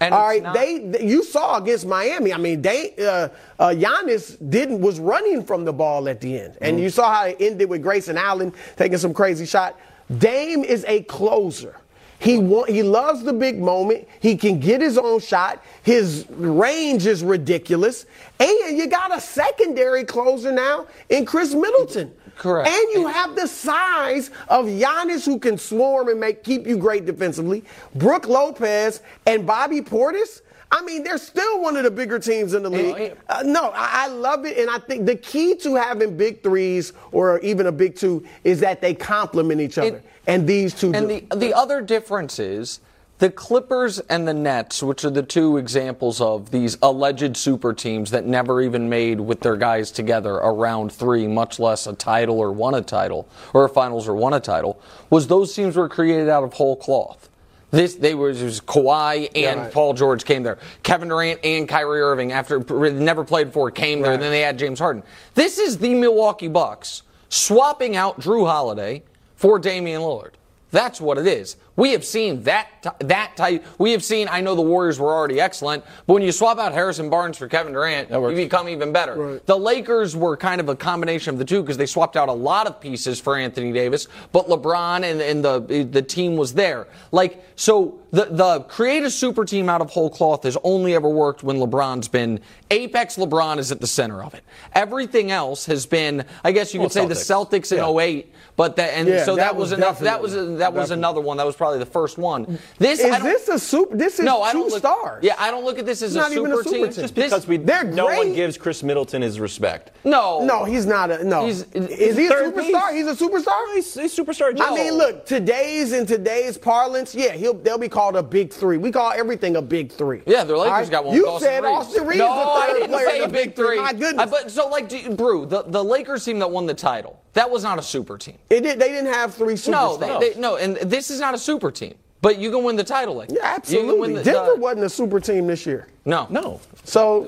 [0.00, 2.32] And All right, not- they th- you saw against Miami.
[2.32, 3.28] I mean, they uh,
[3.58, 6.64] uh, Giannis didn't was running from the ball at the end, Mm-hmm.
[6.64, 9.78] and you saw how it ended with Grayson Allen taking some crazy shot.
[10.18, 11.76] Dame is a closer.
[12.18, 14.08] He wa- he loves the big moment.
[14.20, 15.62] He can get his own shot.
[15.82, 18.06] His range is ridiculous,
[18.40, 22.12] and you got a secondary closer now in Khris Middleton.
[22.36, 22.68] Correct.
[22.68, 27.06] And you have the size of Giannis who can swarm and make keep you great
[27.06, 27.64] defensively.
[27.94, 30.42] Brook Lopez and Bobby Portis.
[30.72, 33.16] I mean, they're still one of the bigger teams in the league.
[33.28, 36.92] Uh, no, I, I love it, and I think the key to having big threes
[37.12, 39.96] or even a big two is that they complement each other.
[39.98, 41.20] It- and these two And do.
[41.30, 42.80] the the other difference is
[43.18, 48.10] the Clippers and the Nets, which are the two examples of these alleged super teams
[48.10, 52.40] that never even made with their guys together a round three, much less a title
[52.40, 55.88] or won a title, or a finals or won a title, was those teams were
[55.88, 57.28] created out of whole cloth.
[57.70, 59.72] This they it was Kawhi and right.
[59.72, 60.58] Paul George came there.
[60.84, 62.60] Kevin Durant and Kyrie Irving, after
[62.92, 64.10] never played before, came there.
[64.10, 64.14] Right.
[64.14, 65.02] And then they had James Harden.
[65.34, 69.02] This is the Milwaukee Bucks swapping out Jrue Holiday
[69.34, 70.34] for Damian Lillard.
[70.70, 71.56] That's what it is.
[71.76, 72.68] We have seen that
[73.00, 73.64] that type.
[73.78, 74.28] We have seen.
[74.30, 77.48] I know the Warriors were already excellent, but when you swap out Harrison Barnes for
[77.48, 79.14] Kevin Durant, you become even better.
[79.14, 79.46] Right.
[79.46, 82.32] The Lakers were kind of a combination of the two because they swapped out a
[82.32, 86.86] lot of pieces for Anthony Davis, but LeBron and, and the the team was there.
[87.10, 91.08] Like so, the the create a super team out of whole cloth has only ever
[91.08, 93.16] worked when LeBron's been apex.
[93.16, 94.44] LeBron is at the center of it.
[94.74, 97.68] Everything else has been, I guess you could Well, say, the Celtics.
[97.68, 97.88] Celtics in Yeah.
[98.02, 98.30] 08.
[98.56, 99.98] But that and Yeah, so that, that was was enough.
[99.98, 101.38] That was definitely- that was another one.
[101.38, 102.56] That was probably the first one.
[102.78, 103.96] This is I don't- this a super?
[103.96, 105.24] This is no, I two don't look, stars.
[105.24, 106.74] Yeah, I don't look at this as It's a not super, even a super team.
[106.74, 106.84] team.
[106.86, 109.90] It's Just this- because we They're no one gives Khris Middleton his respect.
[110.04, 111.46] no, No, he's not a no.
[111.46, 112.90] He's- is he a superstar?
[112.92, 112.92] piece.
[112.92, 113.74] He's a superstar.
[113.74, 114.60] He's, he's superstar.
[114.60, 118.76] I mean, look, today's in today's parlance, yeah, he'll they'll be called a big three.
[118.78, 120.22] We call everything a big three.
[120.26, 120.90] Yeah, the Lakers All right?
[120.90, 121.16] got one.
[121.16, 121.76] You with Austin said Reeves.
[121.76, 122.36] Austin Reeves No,
[122.66, 123.80] the third player say in the big three.
[123.80, 124.26] My goodness.
[124.26, 127.20] Uh, but so like, do you- Brew, the the Lakers team that won the title,
[127.32, 128.36] that was not a super team.
[128.50, 131.38] it did, they didn't have three No, they, they, no, and this is not a
[131.38, 131.94] super team.
[132.20, 133.68] But you can win the title like yeah, that.
[133.70, 134.14] You can win absolutely.
[134.14, 135.88] the- Denver the- wasn't a super team this year.
[136.06, 136.60] No, no.
[136.84, 137.24] So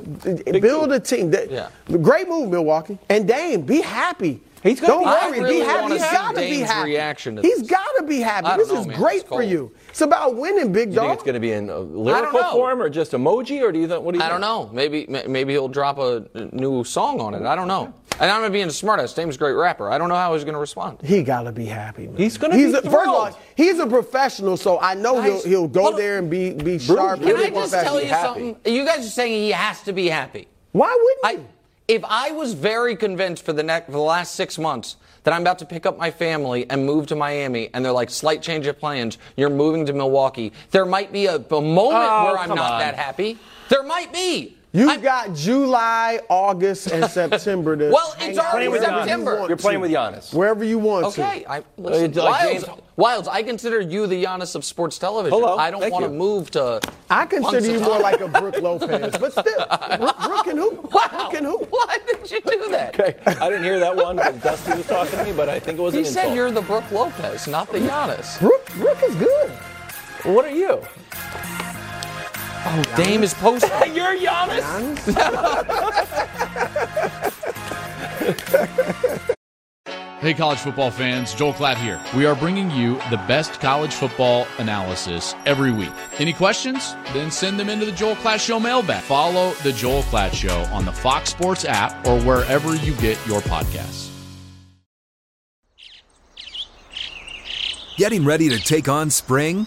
[0.61, 1.31] build a team.
[1.31, 1.69] That- Yeah.
[2.01, 2.99] Great move, Milwaukee.
[3.09, 4.41] And Dame, be happy.
[4.63, 5.83] He's gonna Don't be worry, really be happy.
[5.83, 6.91] wanna He's see gotta be Dame's happy.
[6.91, 7.69] reaction to He's this.
[7.71, 8.57] got to be happy.
[8.57, 8.97] This know, is man.
[8.99, 9.71] great for you.
[9.97, 12.43] It's about winning, big Do you think it's going to be in a uh, lyrical
[12.51, 14.03] form or just emoji, or do you think?
[14.03, 14.25] What do you?
[14.27, 14.69] I don't know.
[14.71, 17.41] Maybe maybe he'll drop a new song on it.
[17.47, 17.95] I don't know.
[18.21, 19.17] And I'm not being a smartass.
[19.17, 19.91] Dame's a great rapper.
[19.91, 21.01] I don't know how he's going to respond.
[21.03, 22.09] He gotta be happy.
[22.09, 22.17] Man.
[22.19, 25.43] He's gonna he's be a, First of all, he's a professional, so I know he'll
[25.43, 26.01] he'll go hold on.
[26.01, 27.23] there and be be sharp.
[27.23, 28.51] Can I just tell you happy.
[28.51, 28.75] something?
[28.75, 30.47] You guys are saying he has to be happy.
[30.73, 31.95] Why wouldn't I, he?
[31.95, 35.41] if I was very convinced for the next for the last six months that I'm
[35.43, 38.69] about to pick up my family and move to Miami, and they're like slight change
[38.69, 42.49] of plans, you're moving to Milwaukee, there might be a, a moment Oh, where I'm
[42.51, 42.79] not on.
[42.79, 43.37] that happy.
[43.69, 44.57] There might be.
[44.77, 47.91] You I- got July, August, and September to.
[47.91, 49.37] Well, it's hang out already wherever you September.
[49.39, 49.83] want You're playing to.
[49.83, 50.35] with Giannis.
[50.35, 51.51] Wherever you want Okay, to.
[51.51, 55.39] I, listen, It's like Wildes, James- Wildes, I consider you the Giannis of sports television.
[55.39, 56.17] Hello, I don't thank want to you.
[56.17, 56.81] move to.
[57.11, 59.67] I consider you more like a Brook Lopez, but still,
[59.99, 60.93] Brook, Brook can hoop.
[60.93, 61.09] Wow.
[61.11, 61.67] Brook can hoop.
[61.71, 62.99] Why did you do that?
[62.99, 65.79] Okay, I didn't hear that one when Dusty was talking to me, but I think
[65.79, 66.37] it was He an said insult.
[66.37, 68.39] you're the Brook Lopez, not the Giannis.
[68.41, 69.51] Brook, Brook is good.
[70.25, 70.81] What are you?
[72.69, 73.71] Oh, Dame is posting.
[73.95, 74.67] You're Giannis.
[80.21, 82.01] Hey, college football fans, Joel Klatt here.
[82.17, 85.93] We are bringing you the best college football analysis every week.
[86.19, 86.95] Any questions?
[87.13, 89.03] Then send them into the Joel Klatt Show mailbag.
[89.03, 93.41] Follow the Joel Klatt Show on the Fox Sports app or wherever you get your
[93.43, 94.11] podcasts.
[97.97, 99.67] Getting ready to take on spring?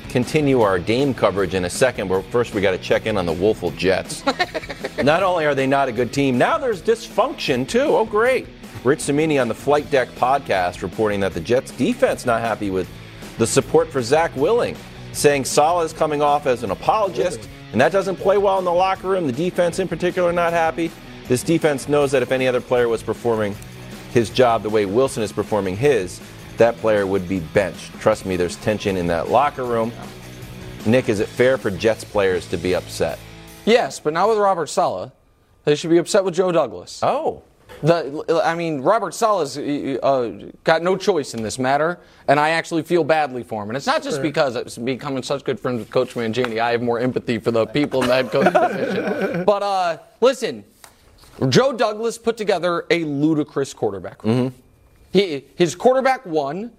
[0.11, 3.25] continue our Dame coverage in a second, but first we got to check in on
[3.25, 4.23] the Wolfle Jets.
[5.03, 7.79] not only are they not a good team, now there's dysfunction too.
[7.79, 8.47] Oh, great.
[8.83, 12.89] Rich Cimini on the Flight Deck podcast reporting that the Jets defense not happy with
[13.37, 14.75] the support for Zach Wilson,
[15.13, 18.71] saying Saleh is coming off as an apologist, and that doesn't play well in the
[18.71, 19.27] locker room.
[19.27, 20.91] The defense in particular not happy.
[21.27, 23.55] This defense knows that if any other player was performing
[24.11, 26.19] his job the way Wilson is performing his,
[26.57, 27.93] that player would be benched.
[27.99, 29.91] Trust me, there's tension in that locker room.
[30.85, 33.19] Nick, is it fair for Jets players to be upset?
[33.65, 35.11] Yes, but not with Robert Saleh.
[35.65, 36.99] They should be upset with Joe Douglas.
[37.03, 37.43] Oh,
[37.83, 42.81] The, I mean, Robert Saleh's uh, got no choice in this matter, and I actually
[42.83, 43.69] feel badly for him.
[43.69, 46.59] And it's not just because it's becoming such good friends with Coach Mangini.
[46.59, 49.45] I have more empathy for the people in the head coach position.
[49.45, 50.63] But uh, listen,
[51.49, 54.53] Joe Douglas put together a ludicrous quarterback room.
[55.11, 56.71] He, his quarterback one,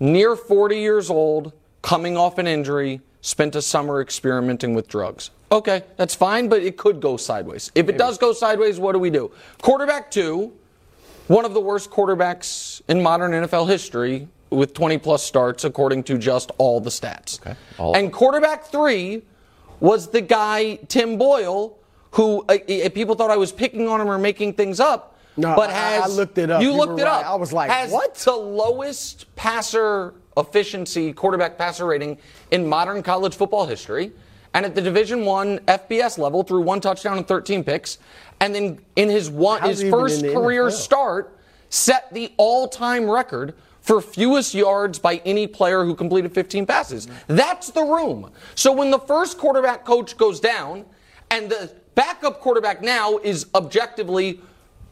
[0.00, 1.52] near 40 years old,
[1.82, 5.30] coming off an injury, spent a summer experimenting with drugs.
[5.50, 7.72] Okay, that's fine, but it could go sideways.
[7.74, 9.30] If it does go sideways, what do we do?
[9.62, 10.52] Quarterback two,
[11.26, 16.18] one of the worst quarterbacks in modern NFL history with 20 plus starts, according to
[16.18, 17.40] just all the stats.
[17.40, 19.22] Okay, all and quarterback three
[19.80, 21.78] was the guy, Tim Boyle,
[22.12, 25.17] who uh, uh, people thought I was picking on him or making things up.
[25.38, 26.60] No, but I- has I looked it up.
[26.62, 27.24] You You looked it right.
[27.24, 27.30] up.
[27.30, 28.14] I was like, has what?
[28.16, 32.18] The lowest passer efficiency, quarterback passer rating
[32.50, 34.12] in modern college football history,
[34.54, 37.98] and at the Division One FBS level, threw one touchdown and 13 picks,
[38.40, 40.72] and then in his one How's his first career NFL?
[40.72, 41.38] start,
[41.70, 47.08] set the all-time record for fewest yards by any player who completed 15 passes.
[47.26, 48.30] That's the room.
[48.54, 50.84] So when the first quarterback coach goes down,
[51.30, 54.40] and the backup quarterback now is objectively,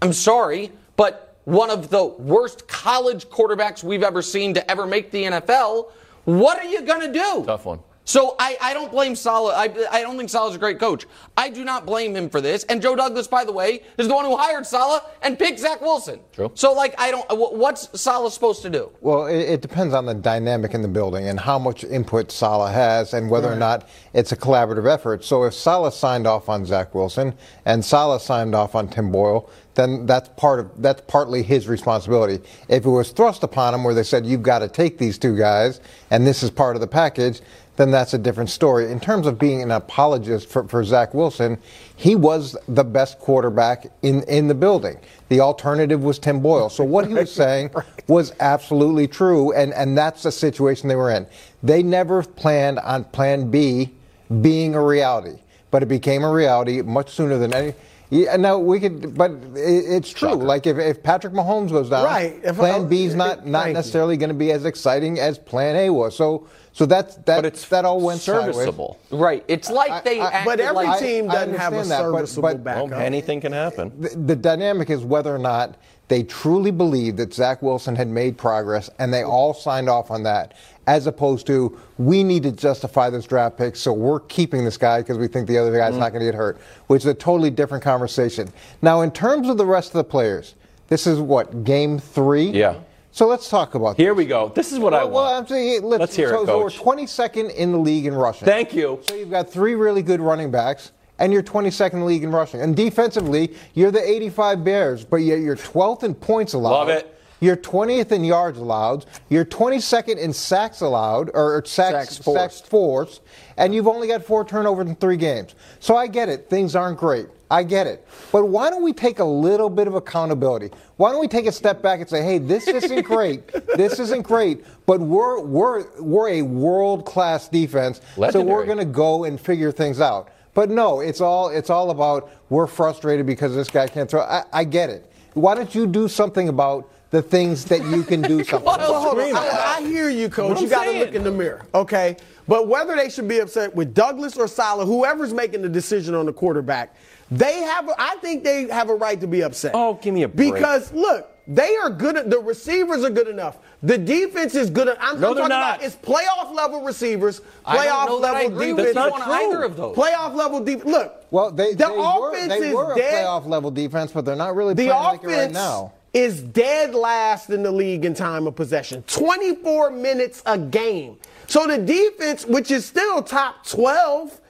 [0.03, 5.11] I'm sorry, but one of the worst college quarterbacks we've ever seen to ever make
[5.11, 5.91] the NFL,
[6.25, 7.45] what are you going to do?
[7.47, 7.81] Tough one.
[8.07, 9.53] So I, I don't blame Saleh.
[9.55, 11.07] I, I don't think Saleh's a great coach.
[11.37, 12.63] I do not blame him for this.
[12.65, 15.81] And Joe Douglas, by the way, is the one who hired Saleh and picked Zach
[15.81, 16.21] Wilson.
[16.33, 16.53] True.
[16.55, 17.27] So like I don't.
[17.31, 18.93] What's Saleh supposed to do?
[19.01, 22.73] Well, it, it depends on the dynamic in the building and how much input Saleh
[22.73, 25.25] has and whether or not it's a collaborative effort.
[25.25, 29.51] So if Saleh signed off on Zach Wilson and Saleh signed off on Tim Boyle,
[29.75, 32.41] then that's part of that's partly his responsibility.
[32.69, 35.37] If it was thrust upon him where they said you've got to take these two
[35.37, 37.41] guys and this is part of the package,
[37.77, 38.91] then that's a different story.
[38.91, 41.59] In terms of being an apologist for, for Zach Wilson,
[41.97, 44.99] he was the best quarterback in, in the building.
[45.29, 46.69] The alternative was Tim Boyle.
[46.71, 47.71] So what he was saying
[48.07, 51.27] was absolutely true, and, and that's the situation they were in.
[51.63, 53.93] They never planned on Plan B
[54.41, 55.39] being a reality,
[55.71, 57.75] but it became a reality much sooner than any.
[58.09, 60.29] Yeah, no, we could, but it's true.
[60.29, 60.45] Shocker.
[60.45, 62.39] Like if, if Patrick Mahomes goes down, Right.
[62.45, 65.91] If- Plan B is not not necessarily going to be as exciting as Plan A
[65.91, 66.17] was.
[66.17, 67.25] So so that's that.
[67.25, 68.55] But it's that all went sideways.
[68.55, 69.01] serviceable.
[69.11, 69.43] Right.
[69.49, 70.21] It's like they.
[70.21, 72.91] I- acted But every like, team doesn't have a that, serviceable but- backup.
[72.91, 73.93] Well, anything can happen.
[73.99, 78.37] the, the dynamic is whether or not they truly believe that Zach Wilson had made
[78.37, 80.53] progress and they all signed off on that,
[80.87, 85.01] as opposed to we need to justify this draft pick, so we're keeping this guy
[85.01, 86.01] because we think the other guy's mm-hmm.
[86.01, 86.59] not going to get hurt,
[86.89, 88.53] which is a totally different conversation.
[88.83, 90.55] Now, in terms of the rest of the players,
[90.89, 92.51] this is what game three.
[92.51, 92.81] Yeah.
[93.17, 94.05] So let's talk about this.
[94.05, 94.19] Here this.
[94.19, 94.53] we go.
[94.55, 95.45] This is what I Well, well, want.
[95.45, 96.79] I'm saying let's, Let's hear it, so, so we're Coach.
[97.09, 98.45] 22nd in the league in rushing.
[98.45, 99.01] Thank you.
[99.09, 102.31] So you've got three really good running backs and you're 22nd in the league in
[102.31, 102.61] rushing.
[102.61, 106.73] And defensively, you're the 85 Bears, but yet you're 12th in points allowed.
[106.73, 107.19] Love it.
[107.41, 109.07] You're 20th in yards allowed.
[109.31, 112.59] You're 22nd in sacks allowed, or sacks, Sacks forced.
[112.59, 113.21] sacks forced,
[113.57, 115.55] and you've only got four turnovers in three games.
[115.81, 116.49] So I get it.
[116.51, 117.27] Things aren't great.
[117.51, 118.07] I get it.
[118.33, 120.71] But why don't we take a little bit of accountability?
[120.97, 123.47] Why don't we take a step back and say, hey, this isn't great.
[123.77, 128.01] this isn't great, but we're, we're, we're a world class defense.
[128.33, 130.29] So we're going to go and figure things out.
[130.55, 134.23] But no, it's all, it's all about we're frustrated because this guy can't throw.
[134.23, 135.11] I, I get it.
[135.35, 138.95] Why don't you do something about the things that you can do something What about?
[138.95, 139.37] else Hold on.
[139.37, 140.51] I, I hear you, coach.
[140.55, 142.17] What You got to look in the mirror, okay?
[142.49, 146.27] But whether they should be upset with Douglas or Saleh, whoever's making the decision on
[146.27, 146.95] the quarterback,
[147.31, 147.89] they have.
[147.89, 149.73] A, I think they have a right to be upset.
[149.75, 150.55] Oh, give me a break.
[150.55, 152.31] Because look, they are good.
[152.31, 153.59] The receivers are good enough.
[153.83, 154.89] The defense is good.
[154.89, 155.77] en- I'm, No, I'm talking not.
[155.79, 159.17] about it's playoff level receivers, I don't playoff know I level agree with defense.
[159.17, 159.97] you on either of those.
[159.97, 160.85] Playoff level defense.
[160.87, 163.25] Look, Well, they, the they were, offense they is were a dead.
[163.27, 165.93] playoff level defense, but they're not really The playing like it right now.
[166.17, 169.03] Is dead last in the league in time of possession.
[169.03, 171.19] 24 minutes a game.
[171.47, 174.41] So the defense, which is still top 12,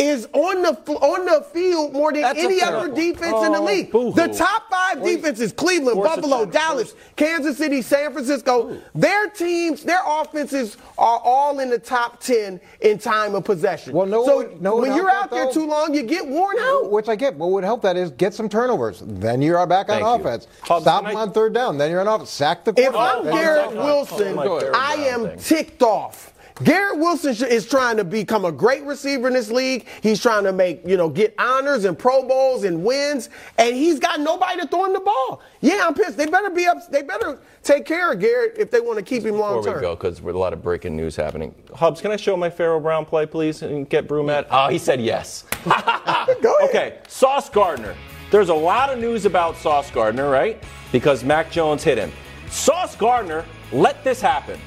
[0.00, 2.94] is on the on the field more than That's any other point.
[2.94, 3.92] defense in the Oh, league.
[3.92, 4.12] boo-hoo.
[4.28, 7.16] The top five defenses: Cleveland, Force Buffalo, Dallas, first.
[7.16, 8.76] Kansas City, San Francisco.
[8.94, 13.92] Their teams, their offenses are all in the top 10 in time of possession.
[13.92, 15.52] Well, no so one- no one when you're helped out there though.
[15.52, 16.90] too long, you get worn out.
[16.90, 17.34] Which I get.
[17.36, 19.02] What would help that is get some turnovers.
[19.04, 20.28] Then you're back on Thank you.
[20.28, 20.46] offense.
[20.62, 21.76] Hobbs, Stop them I- on third down.
[21.76, 22.30] Then you're on offense.
[22.30, 23.16] Sack the If quarterback.
[23.16, 23.72] I'm Garrett.
[23.74, 24.38] Wilson,
[24.74, 26.32] I am ticked off.
[26.62, 29.86] Garrett Wilson is trying to become a great receiver in this league.
[30.02, 33.98] He's trying to make, you know, get honors and Pro Bowls and wins, and he's
[33.98, 35.40] got nobody to throw him the ball.
[35.62, 36.18] Yeah, I'm pissed.
[36.18, 36.90] They better be up.
[36.90, 39.74] They better take care of Garrett if they want to keep him long term.
[39.74, 41.54] Before we go, because there's a lot of breaking news happening.
[41.74, 44.46] Hubs, can I show my Pharaoh Brown play, please, and get Brumette?
[44.50, 45.44] Oh, he said yes.
[45.64, 46.68] Go ahead.
[46.68, 47.96] Okay, Sauce Gardner.
[48.30, 50.62] There's a lot of news about Sauce Gardner, right?
[50.92, 52.12] Because Mac Jones hit him.
[52.50, 54.60] Sauce Gardner let this happen.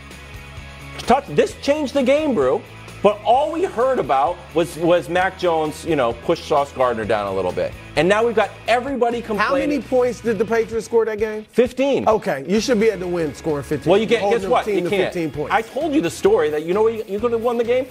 [1.00, 2.62] Touch, this changed the game, bro.
[3.04, 7.28] But all we heard about was was Mac Jones, you know, push Sauce Gardner down
[7.28, 7.74] a little bit.
[7.98, 9.46] And now we've got everybody complaining.
[9.46, 11.44] How many points did the Patriots score that game?
[11.50, 12.08] 15.
[12.08, 13.92] Okay, you should be at the win scoring 15.
[13.92, 14.32] Well, you can't.
[14.32, 14.66] Guess what?
[14.68, 15.14] You can't.
[15.14, 15.52] 15 points.
[15.54, 17.88] I told you the story that you know you, you could have won the game.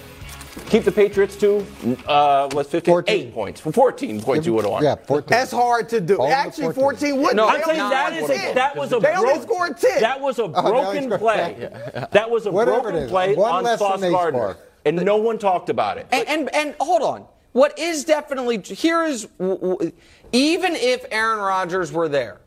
[0.67, 1.65] Keep the Patriots to
[2.07, 2.91] uh, what's 15?
[2.91, 3.15] 14.
[3.15, 3.59] Eight points.
[3.59, 4.83] For 14 points, you would have won.
[4.83, 5.25] Yeah, 14.
[5.27, 6.17] That's hard to do.
[6.17, 6.99] Hold them to Actually, 14.
[6.99, 7.35] 14 wouldn't.
[7.35, 7.89] No, They I'm saying only
[8.27, 10.01] that a, that was a They only broken scored 10.
[10.01, 11.69] that was a broken he's play.
[12.11, 14.57] That was a Whatever broken play one on less than Sauce Gardner, scored.
[14.85, 16.05] and no one talked about it.
[16.11, 17.25] And, and and hold on.
[17.53, 19.91] What is definitely here is w- w-
[20.31, 22.41] even if Aaron Rodgers were there,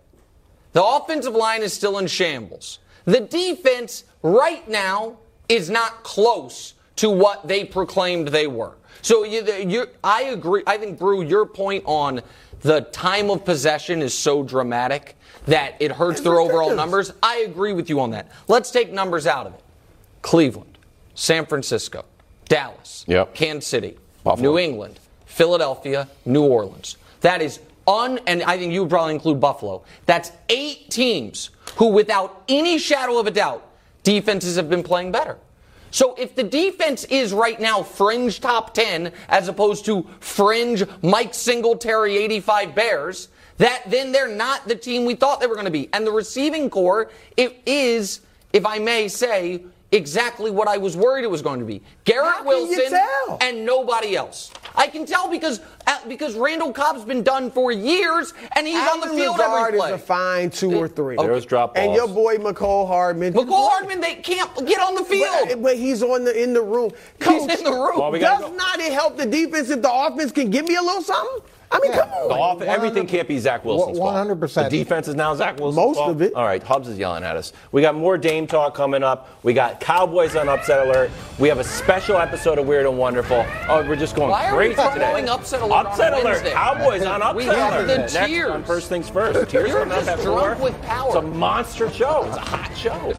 [0.73, 2.79] the offensive line is still in shambles.
[3.05, 8.75] The defense right now is not close to what they proclaimed they were.
[9.03, 10.63] So you, you, I agree.
[10.67, 12.23] I think Brew, your point on
[12.63, 17.13] the time of possession is so dramatic that it hurts their overall numbers.
[17.23, 18.31] I agree with you on that.
[18.49, 19.61] Let's take numbers out of it.
[20.23, 20.79] Cleveland,
[21.15, 22.05] San Francisco,
[22.47, 23.35] Dallas, Yep.
[23.35, 24.51] Kansas City, Buffalo.
[24.53, 26.97] New England, Philadelphia, New Orleans.
[27.21, 29.85] That is un, and I think you would probably include Buffalo.
[30.07, 33.65] That's eight teams who, without any shadow of a doubt,
[34.03, 35.37] defenses have been playing better.
[35.97, 41.33] So if the defense is right now fringe top 10 as opposed to fringe Mike
[41.33, 45.71] Singletary 85 Bears, that then they're not the team we thought they were going to
[45.71, 45.89] be.
[45.95, 48.21] And the receiving corps, it is,
[48.53, 51.83] if I may say, exactly what I was worried it was going to be.
[52.05, 52.99] Garrett How Wilson
[53.41, 54.53] and nobody else.
[54.75, 59.01] I can tell because uh, because Randall Cobb's been done for years and he's on
[59.01, 59.95] the field Lazard every play.
[59.95, 61.17] is a fine two or three.
[61.17, 63.33] There was drop And your boy Mecole Hardman.
[63.33, 65.49] Mecole Hardman, they can't get on the field.
[65.49, 66.91] But, but he's on the in the room.
[67.25, 67.99] He's in the room.
[67.99, 68.53] Well, we Does go.
[68.55, 71.49] not it help the defense if the offense can give me a little something?
[71.71, 71.99] I mean, Yeah.
[71.99, 72.29] come on.
[72.29, 74.15] The off- everything can't be Zach Wilson's fault.
[74.15, 74.71] 100%.
[74.71, 76.11] The defense is now Zach Wilson's Most fault.
[76.11, 76.35] of it.
[76.35, 77.53] All right, Hubs is yelling at us.
[77.73, 79.29] We got more Dame talk coming up.
[79.43, 81.11] We got Cowboys on Upset Alert.
[81.39, 83.45] We have a special episode of Weird and Wonderful.
[83.69, 85.27] Oh, we're just going Why are we crazy today.
[85.29, 86.25] Upset Alert on Upset Alert.
[86.25, 86.53] Wednesday?
[86.53, 87.87] Cowboys on Upset We have Alert.
[87.89, 88.51] the Next Tiers.
[88.51, 89.51] on First Things First.
[89.51, 90.65] Tiers You're coming up just drunk four.
[90.65, 91.07] with power.
[91.09, 92.25] It's a monster show.
[92.29, 93.13] It's a hot show.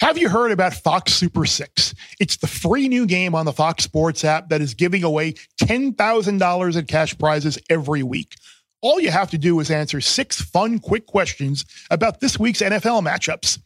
[0.00, 1.94] Have you heard about Fox Super 6?
[2.20, 6.76] It's the free new game on the Fox Sports app that is giving away $10,000
[6.78, 8.34] in cash prizes every week.
[8.80, 13.06] All you have to do is answer six fun, quick questions about this week's NFL
[13.06, 13.58] matchups.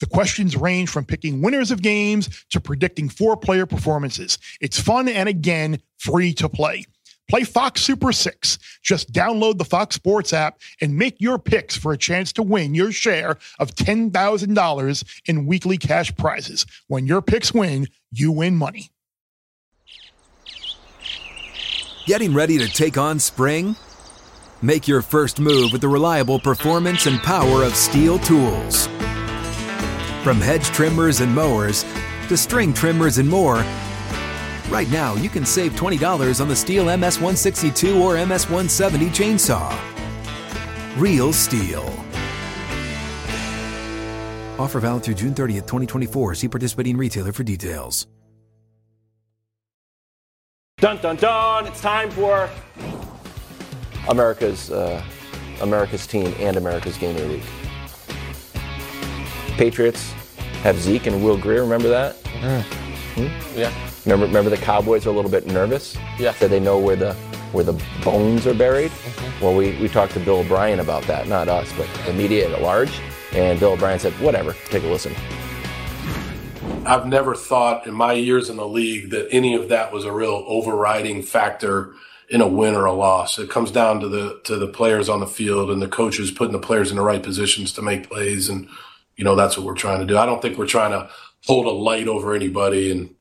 [0.00, 4.38] The questions range from picking winners of games to predicting four player performances.
[4.62, 6.86] It's fun and again, free to play.
[7.32, 8.58] Play Fox Super 6.
[8.82, 12.74] Just download the Fox Sports app and make your picks for a chance to win
[12.74, 16.66] your share of $10,000 in weekly cash prizes.
[16.88, 18.90] When your picks win, you win money.
[22.04, 23.76] Getting ready to take on spring?
[24.60, 28.88] Make your first move with the reliable performance and power of STIHL tools.
[30.22, 31.86] From hedge trimmers and mowers
[32.28, 33.64] to string trimmers and more,
[34.70, 39.70] right now you can save $20 on the STIHL MS162 or MS170 chainsaw.
[40.96, 41.88] Real STIHL.
[44.58, 46.34] Offer valid through June 30th, 2024.
[46.36, 48.06] See participating retailer for details.
[50.78, 51.66] Dun dun dun!
[51.68, 52.50] It's time for
[54.08, 55.00] America's uh,
[55.60, 57.42] America's team and America's Game of the Week.
[59.56, 60.12] Patriots
[60.62, 61.62] have Zeke and Will Grier.
[61.62, 62.16] Remember that?
[63.54, 63.72] Yeah.
[64.04, 65.96] Remember, remember the Cowboys are a little bit nervous.
[66.18, 66.32] Yeah.
[66.32, 67.14] That they know where the
[67.52, 68.90] where the bones are buried.
[68.90, 69.44] Mm-hmm.
[69.44, 72.62] Well, we, we talked to Bill O'Brien about that, not us, but the media at
[72.62, 73.00] large.
[73.32, 75.14] And Bill O'Brien said, "Whatever, take a listen."
[76.84, 80.12] I've never thought in my years in the league that any of that was a
[80.12, 81.94] real overriding factor
[82.28, 83.38] in a win or a loss.
[83.38, 86.52] It comes down to the to the players on the field and the coaches putting
[86.52, 88.68] the players in the right positions to make plays, and
[89.16, 90.18] you know that's what we're trying to do.
[90.18, 91.08] I don't think we're trying to
[91.46, 93.14] hold a light over anybody and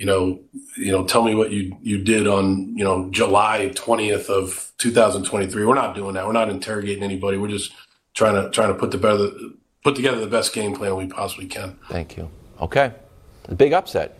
[0.00, 0.40] you know
[0.78, 5.66] you know tell me what you you did on you know July twentieth of 2023.
[5.66, 6.26] We're not doing that.
[6.26, 7.36] We're not interrogating anybody.
[7.36, 7.72] We're just
[8.14, 9.28] trying to trying to put the better
[9.84, 11.76] put together the best game plan we possibly can.
[11.90, 12.30] Thank you.
[12.62, 12.92] Okay,
[13.50, 14.18] a big upset.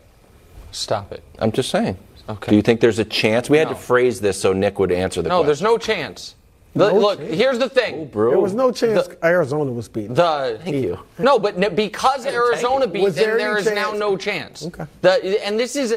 [0.71, 1.25] Stop it.
[1.39, 1.97] I'm just saying.
[2.29, 2.51] Okay.
[2.51, 3.49] Do you think there's a chance?
[3.49, 3.73] We had No.
[3.75, 5.43] to phrase this so Nick would answer the No, question.
[5.43, 6.35] No, there's no chance.
[6.73, 8.07] The- look, here's the thing.
[8.07, 8.31] Bro.
[8.31, 10.15] There was no chance Arizona was beaten.
[10.15, 11.01] The Thank you.
[11.19, 14.65] No, but n- because Arizona beat Was them, there there any is now no chance.
[14.67, 14.85] Okay.
[15.01, 15.97] The, and this is uh,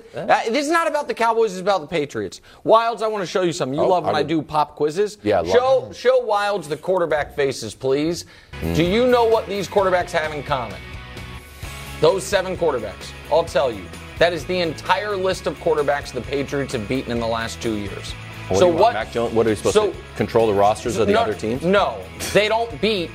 [0.49, 1.51] this is not about the Cowboys.
[1.51, 2.41] It's about the Patriots.
[2.65, 3.77] Wildes, I want to show you something.
[3.77, 5.19] You Oh, love when I I, do pop quizzes.
[5.21, 8.25] Yeah, I love show show Wildes the quarterback faces, please.
[8.59, 8.73] Hmm.
[8.73, 10.79] Do you know what these quarterbacks have in common?
[12.01, 13.11] Those seven quarterbacks.
[13.31, 13.83] I'll tell you.
[14.19, 17.75] That is the entire list of quarterbacks the Patriots have beaten in the last two
[17.75, 18.13] years.
[18.49, 18.93] What so do you want, what?
[18.93, 19.33] Mac Jones?
[19.33, 21.63] What are we supposed so- to control the rosters of the no, other teams?
[21.63, 23.09] No, they don't beat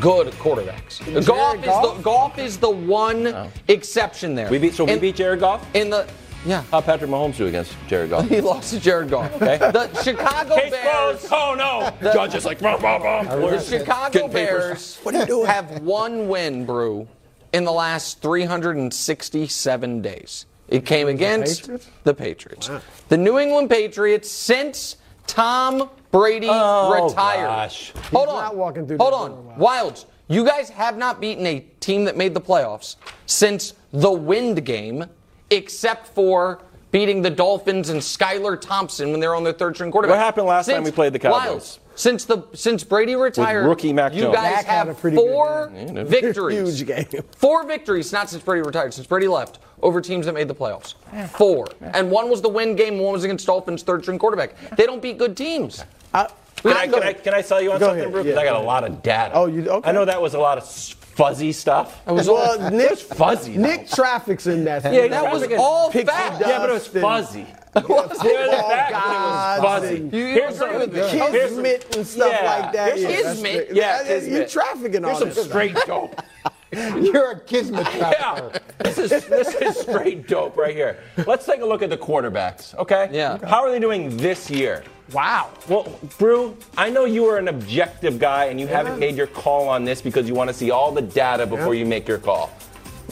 [0.00, 0.98] good quarterbacks.
[1.24, 3.50] Goff is the Goff is the one oh.
[3.68, 4.50] exception there.
[4.50, 4.74] We beat.
[4.74, 5.66] So we In- beat Jared Goff.
[5.74, 6.06] in the
[6.46, 6.62] yeah.
[6.70, 8.28] How Patrick Mahomes do against Jared Goff?
[8.36, 9.34] He lost to Jared Goff.
[9.34, 9.58] Okay.
[9.58, 11.26] The Chicago Bears.
[11.32, 12.12] Oh no!
[12.12, 13.36] Judge is like, bah, bah, bah.
[13.36, 14.98] The Chicago Getting papers.
[15.04, 17.08] Bears have one win, Brew,
[17.52, 20.46] in the last 367 days.
[20.68, 21.88] It came against Patriots?
[22.04, 22.70] the Patriots.
[23.08, 24.96] The New England Patriots since
[25.26, 27.46] Tom Brady Oh, retired.
[27.46, 27.92] gosh.
[28.12, 28.56] Hold He's on.
[28.56, 29.56] walking through Hold on.
[29.58, 30.06] Wildes.
[30.28, 32.96] You guys have not beaten a team that made the playoffs
[33.26, 35.04] since the wind game,
[35.50, 36.60] except for
[36.90, 40.16] beating the Dolphins and Skylar Thompson when they were on their third string quarterback.
[40.16, 41.44] What happened last time we played the Cowboys?
[41.62, 44.34] Wildes, since the since Brady retired, rookie Mac you Jones.
[44.34, 46.06] guys Mac had a have pretty four game.
[46.06, 46.78] Victories.
[46.80, 47.22] Huge game.
[47.36, 50.94] Four victories, not since Brady retired, since Brady left, over teams that made the playoffs.
[51.30, 51.66] Four.
[51.80, 54.54] And one was the win game, one was against Dolphins' third string quarterback.
[54.76, 55.84] They don't beat good teams.
[56.14, 56.28] I,
[56.62, 58.38] Can I, can, I, can I sell you on Go something, ahead, yeah.
[58.40, 59.34] I got a lot of data.
[59.34, 59.88] Oh, you- okay.
[59.90, 62.00] I know that was a lot of s- fuzzy stuff.
[62.08, 63.62] It was well, all, Nick, fuzzy, though.
[63.62, 64.82] Nick traffic's in that.
[64.92, 66.40] Yeah, that was all Pixie fact.
[66.40, 67.46] yeah, but it was fuzzy.
[67.74, 69.96] Football back when it was fuzzy.
[69.96, 71.00] and You Here's agree some- with me?
[71.10, 72.58] Kismet and stuff Yeah.
[72.60, 72.96] like that.
[72.98, 73.52] Here's some Yeah, Kismet.
[73.66, 74.48] straight- Yeah, you Kismet.
[74.48, 76.20] trafficking all Here's some straight dope.
[76.72, 80.98] You're a kismet Yeah, this is this is straight dope right here.
[81.26, 83.08] Let's take a look at the quarterbacks, okay?
[83.12, 83.38] Yeah.
[83.46, 84.82] How are they doing this year?
[85.12, 85.50] Wow.
[85.68, 85.84] Well,
[86.18, 89.84] Brew, I know you are an objective guy and you haven't made your call on
[89.84, 91.80] this because you want to see all the data before Yeah.
[91.80, 92.50] you make your call.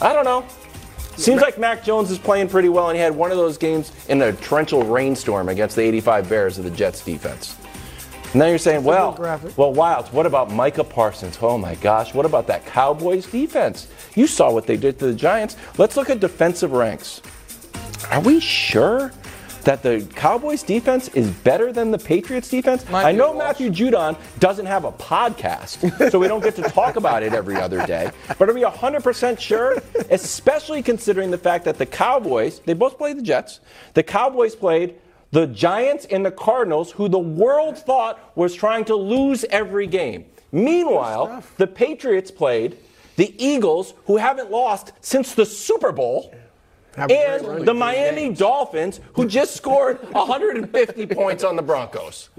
[0.01, 0.45] I don't know.
[1.15, 3.93] Seems like Mac Jones is playing pretty well, and he had one of those games
[4.09, 7.55] in a torrential rainstorm against the 85 Bears of the Jets defense.
[8.33, 9.15] Then you're saying, well,
[9.55, 11.37] well, Wildes, what about Micah Parsons?
[11.41, 13.87] Oh my gosh, what about that Cowboys defense?
[14.15, 15.55] You saw what they did to the Giants.
[15.77, 17.21] Let's look at defensive ranks.
[18.11, 19.11] Are we sure
[19.63, 22.87] that the Cowboys defense is better than the Patriots defense?
[22.89, 23.33] Might I know.
[23.33, 27.55] Matthew Judon doesn't have a podcast, so we don't get to talk about it every
[27.55, 28.11] other day.
[28.37, 29.81] But are we 100% sure?
[30.11, 33.59] Especially considering the fact that the Cowboys, they both played the Jets.
[33.95, 34.95] The Cowboys played
[35.35, 40.23] the Giants and the Cardinals, who the world thought was trying to lose every game.
[40.53, 42.77] Meanwhile, the Patriots played
[43.17, 46.33] the Eagles, who haven't lost since the Super Bowl.
[46.95, 47.57] Have a great run.
[47.57, 52.29] And the Miami Dolphins, who just scored 150 points on the Broncos.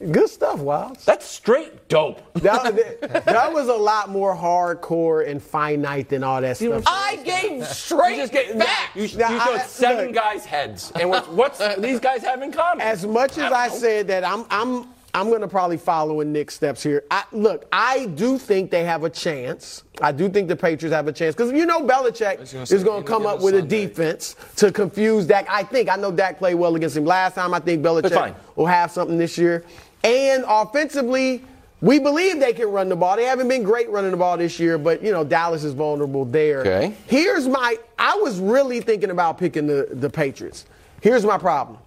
[0.00, 1.04] Good stuff, Wildes.
[1.04, 2.22] That's straight dope.
[2.40, 6.84] That, that, that was a lot more hardcore and finite than all that stuff.
[6.86, 8.96] I gave straight facts.
[8.96, 10.14] You, you Now, showed I- seven look.
[10.14, 10.90] guys' heads.
[10.98, 12.80] And what's, what's these guys have in common?
[12.80, 16.54] As much as I said that I'm I'm I'm going to probably follow in Nick's
[16.54, 17.02] steps here.
[17.10, 19.82] I, look, I do think they have a chance.
[20.00, 23.02] I do think the Patriots have a chance because you know Belichick gonna is going
[23.02, 25.46] to come up us with a defense to confuse Dak.
[25.50, 27.52] I think I know Dak played well against him last time.
[27.54, 28.34] I think Belichick fine.
[28.56, 29.64] will have something this year.
[30.02, 31.44] And offensively,
[31.80, 33.16] we believe they can run the ball.
[33.16, 36.24] They haven't been great running the ball this year, but you know Dallas is vulnerable
[36.24, 36.60] there.
[36.60, 36.94] Okay.
[37.06, 37.76] Here's my.
[37.98, 40.66] I was really thinking about picking the the Patriots.
[41.00, 41.78] Here's my problem.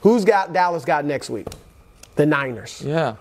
[0.00, 1.46] Who's got Dallas got next week?
[2.16, 2.82] The Niners.
[2.84, 3.16] Yeah.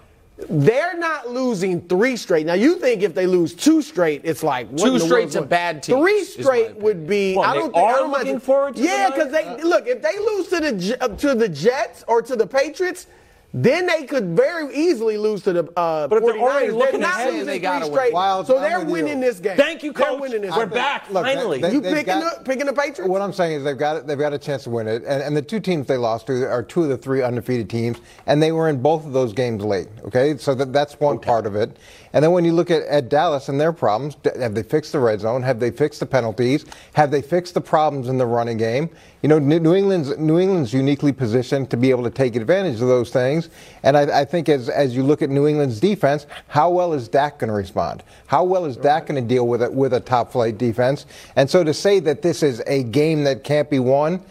[0.50, 2.46] They're not losing three straight.
[2.46, 5.34] Now you think if they lose two straight, it's like what Two in the straight's
[5.34, 7.36] a bad team, Three straight would be.
[7.36, 7.78] Well, I don't think.
[7.78, 9.64] I are don't mind- looking forward to Yeah, because they Niners?
[9.64, 13.08] look if they lose to the uh, to the Jets or to the Patriots.
[13.54, 16.42] Then they could very easily lose to the uh, But if they're 49ers.
[16.42, 17.94] already looking not ahead, losing they three gotta win.
[17.94, 18.94] straight, Wild, so they're with you.
[18.94, 19.56] winning this game.
[19.56, 20.20] Thank you, They're coach.
[20.20, 20.74] winning this We're game.
[20.76, 21.62] back, Look, finally.
[21.62, 23.10] they- You picking got- the picking the Patriots?
[23.10, 25.36] What I'm saying is they've got they've got a chance to win it, and, and
[25.36, 28.52] the two teams they lost to are two of the three undefeated teams, and they
[28.52, 29.88] were in both of those games late.
[30.06, 31.78] Okay, so that, that's one part of it.
[32.14, 35.00] And then when you look at, at Dallas and their problems, have they fixed the
[35.00, 35.42] red zone?
[35.44, 36.66] Have they fixed the penalties?
[36.94, 38.90] Have they fixed the problems in the running game?
[39.22, 42.88] You know, New England's New England's uniquely positioned to be able to take advantage of
[42.88, 43.50] those things.
[43.82, 47.08] And I, I think as as you look at New England's defense, how well is
[47.08, 48.04] Dak going to respond?
[48.28, 51.08] How well is Dak going to deal with it with a top flight defense?
[51.36, 54.22] And so to say that this is a game that can't be won,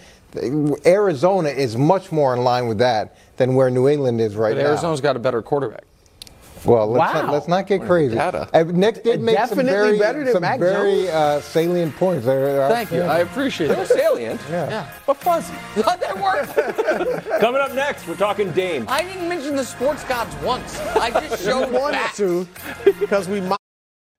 [0.86, 4.62] Arizona is much more in line with that than where New England is right But
[4.62, 4.68] now.
[4.68, 5.84] Arizona's got a better quarterback.
[6.66, 7.22] Well, let's, Wow.
[7.22, 8.18] not, let's not get crazy.
[8.18, 12.26] Uh, Nick did make some very, better than some Mac very uh, salient points.
[12.26, 13.02] There are- Thank you.
[13.02, 13.88] I appreciate They're it.
[13.88, 14.90] salient, Yeah.
[15.06, 15.54] but fuzzy.
[15.76, 17.24] that worked.
[17.40, 18.84] Coming up next, we're talking Dame.
[18.88, 20.78] I didn't mention the sports gods once.
[20.80, 22.16] I just You showed wanted facts.
[22.18, 22.48] to
[22.98, 23.58] because we might.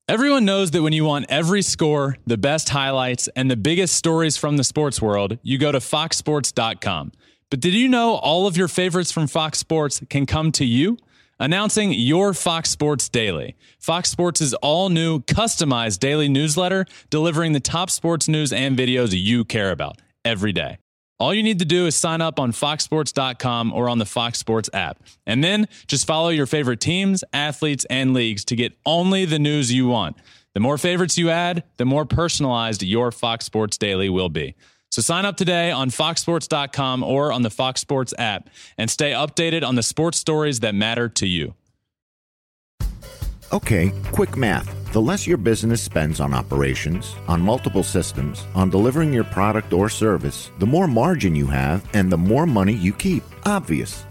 [0.10, 4.38] Everyone knows that when you want every score, the best highlights, and the biggest stories
[4.38, 7.12] from the sports world, you go to foxsports.com.
[7.50, 10.98] But did you know all of your favorites from Fox Sports can come to you?
[11.40, 13.56] Announcing your Fox Sports Daily.
[13.80, 19.46] Fox Sports' all new customized daily newsletter delivering the top sports news and videos you
[19.46, 20.80] care about every day.
[21.20, 24.70] All you need to do is sign up on foxsports.com or on the Fox Sports
[24.74, 25.02] app.
[25.28, 29.72] And then just follow your favorite teams, athletes, and leagues to get only the news
[29.72, 30.18] you want.
[30.56, 34.56] The more favorites you add, the more personalized your Fox Sports Daily will be.
[34.90, 39.64] So sign up today on foxsports.com or on the Fox Sports app and stay updated
[39.64, 41.54] on the sports stories that matter to you.
[43.54, 44.74] Okay, quick math.
[44.94, 49.90] The less your business spends on operations, on multiple systems, on delivering your product or
[49.90, 53.24] service, the more margin you have and the more money you keep.
[53.46, 54.07] Obvious.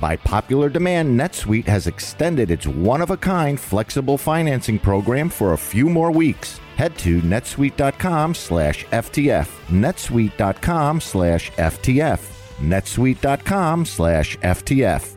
[0.00, 5.52] By popular demand, NetSuite has extended its one of a kind flexible financing program for
[5.52, 6.60] a few more weeks.
[6.76, 9.48] Head to netsuite.com slash FTF.
[9.68, 12.20] netsuite.com slash FTF.
[12.58, 15.16] netsuite.com slash FTF.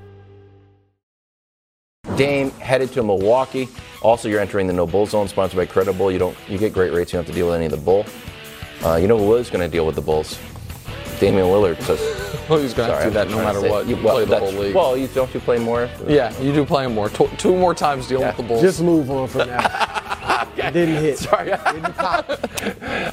[2.15, 3.67] Dame headed to Milwaukee.
[4.01, 6.11] Also, you're entering the No Bull Zone, sponsored by Credible.
[6.11, 7.11] You don't, you get great rates.
[7.11, 8.05] You don't have to deal with any of the bull.
[8.83, 10.39] Uh, you know who is going to deal with the bulls?
[11.19, 11.81] Damian Lillard.
[11.83, 11.95] So,
[12.49, 13.87] Well, he's going to do that no matter what.
[13.87, 14.75] You, You well, play the that's- whole league.
[14.75, 15.89] well, you don't you play more?
[16.07, 17.09] yeah, you do play more.
[17.09, 18.27] Tw- two more times dealing Yeah.
[18.29, 18.61] with the Bulls.
[18.61, 20.03] Just move on from that.
[20.57, 21.17] It didn't hit.
[21.19, 21.45] Sorry.
[21.51, 22.29] Didn't pop.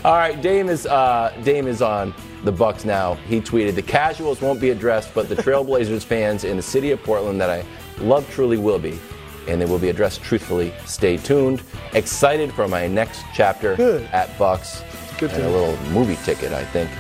[0.05, 3.15] All right, Dame is uh, Dame is on the Bucks now.
[3.29, 7.03] He tweeted, "The casuals won't be addressed, but the Trailblazers fans in the city of
[7.03, 7.65] Portland that I
[8.01, 8.99] love truly will be,
[9.47, 10.73] and they will be addressed truthfully.
[10.87, 11.63] Stay tuned.
[11.93, 14.03] Excited for my next chapter Good.
[14.13, 14.83] at Bucks.
[15.19, 16.91] Good and a little movie ticket, I think.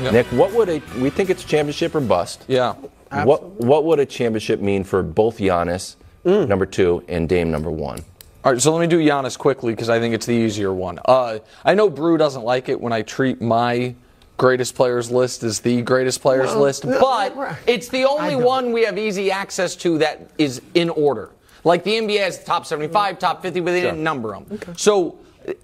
[0.00, 0.12] Yep.
[0.12, 2.44] Nick, what would a we think it's championship or bust?
[2.48, 2.74] yeah.
[3.24, 6.48] What what would a championship mean for both Giannis, Mm.
[6.48, 8.02] number two, and Dame, number one?
[8.44, 10.98] All right, so let me do Giannis quickly because I think it's the easier one.
[11.04, 13.94] Uh, I know Brew doesn't like it when I treat my
[14.38, 17.36] greatest players list as the greatest players Well, list, but
[17.66, 21.30] it's the only one we have easy access to that is in order.
[21.64, 24.46] Like the NBA has top 75, top 50, but they didn't number them.
[24.52, 24.72] Okay.
[24.76, 25.18] So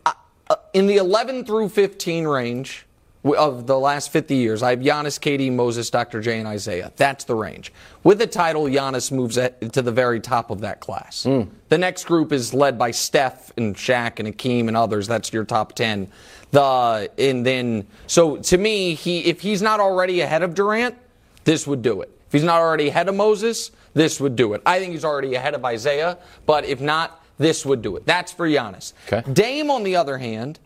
[0.06, 0.12] uh,
[0.50, 2.87] uh, in the 11 through 15 range, w-
[3.36, 6.20] of the last 50 years, I have Giannis, KD, Moses, Dr.
[6.20, 6.92] J, and Isiah.
[6.96, 7.72] That's the range.
[8.04, 11.24] With the title, Giannis moves to the very top of that class.
[11.24, 11.42] Hmm.
[11.68, 15.06] The next group is led by Steph and Shaq and Akeem and others.
[15.06, 16.08] That's your top 10.
[16.50, 20.96] The and then so to me, he if he's not already ahead of Durant,
[21.44, 22.10] this would do it.
[22.26, 24.62] If he's not already ahead of Moses, this would do it.
[24.64, 28.06] I think he's already ahead of Isiah, but if not, this would do it.
[28.06, 28.92] That's for Giannis.
[29.10, 29.30] Okay.
[29.32, 30.58] Dame, on the other hand,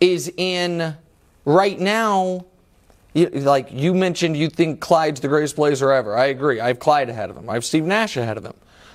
[0.00, 0.96] is in
[1.46, 2.44] right now.
[3.14, 6.14] you- Like you mentioned, you think Clyde's the greatest player ever.
[6.18, 6.60] I agree.
[6.60, 7.48] I have Clyde ahead of him.
[7.48, 8.52] I have Steve Nash ahead of him.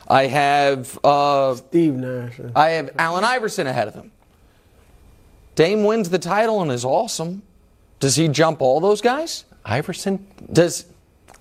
[0.07, 2.39] I have uh, Steve Nash.
[2.55, 4.11] I have Allen Iverson ahead of him.
[5.55, 7.41] Dame wins the title and is awesome.
[7.99, 9.45] Does he jump all those guys?
[9.65, 10.25] Iverson?
[10.51, 10.85] Does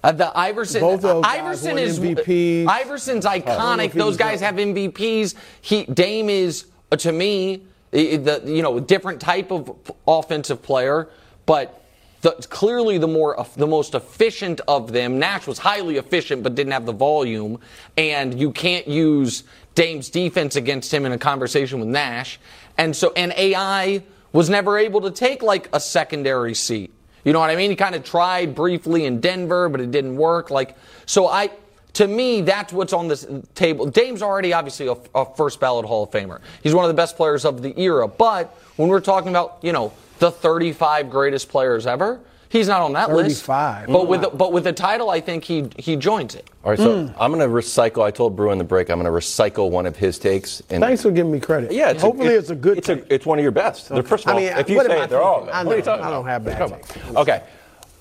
[0.03, 0.81] uh, the Iverson?
[0.81, 2.67] Both those guys Iverson won is MVPs.
[2.67, 3.93] Iverson's I don't know iconic.
[3.93, 5.35] Those guys have MVPs.
[5.61, 11.09] He Dame is uh, to me the, you know different type of offensive player,
[11.47, 11.77] but.
[12.23, 15.19] The, clearly, the more the most efficient of them.
[15.19, 17.61] Nash was highly efficient, but didn't have the volume,
[17.97, 19.43] and you can't use
[19.75, 22.39] Dame's defense against him in a conversation with Nash.
[22.77, 26.93] And so, and AI was never able to take like a secondary seat.
[27.25, 27.71] You know what I mean?
[27.71, 30.51] He kind of tried briefly in Denver, but it didn't work.
[30.51, 30.77] Like,
[31.07, 31.51] so I,
[31.95, 33.87] to me, that's what's on this table.
[33.87, 36.41] Dame's already obviously a, a first ballot Hall of Famer.
[36.63, 38.07] He's one of the best players of the era.
[38.09, 42.93] But when we're talking about, you know, the 35 greatest players ever, he's not on
[42.93, 43.45] that list.
[43.47, 43.87] 35.
[43.89, 46.49] But with, the, but with the title, I think he, he joins it.
[46.63, 47.13] All right, so Hmm.
[47.19, 48.03] I'm going to recycle.
[48.05, 50.63] I told Brew in the break, I'm going to recycle one of his takes.
[50.69, 51.73] And Thanks for giving me credit.
[51.73, 52.79] Yeah, it's hopefully a, it's a good.
[52.79, 53.89] It's a, it's one of your best.
[53.89, 55.49] They're- First of I all, mean, if you what say am I it, they're all.
[55.51, 55.93] I What are you know.
[56.03, 56.81] I don't have bad Come on.
[56.83, 57.17] takes.
[57.17, 57.43] Okay,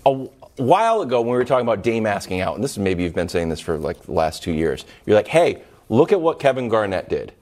[0.06, 0.28] a
[0.60, 3.04] w- while ago when we were talking about Dame asking out, and this is maybe
[3.04, 4.86] you've been saying this for like the last two years.
[5.06, 7.34] You're like, hey, look at what Kevin Garnett did.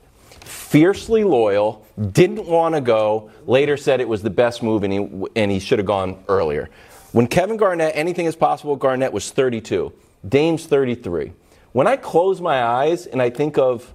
[0.42, 3.32] Fiercely loyal, didn't want to go.
[3.46, 6.70] Later said it was the best move, and he and he should have gone earlier.
[7.12, 8.76] When Kevin Garnett, anything is possible.
[8.76, 9.92] Garnett was 32.
[10.28, 11.32] Dame's 33.
[11.72, 13.94] When I close my eyes and I think of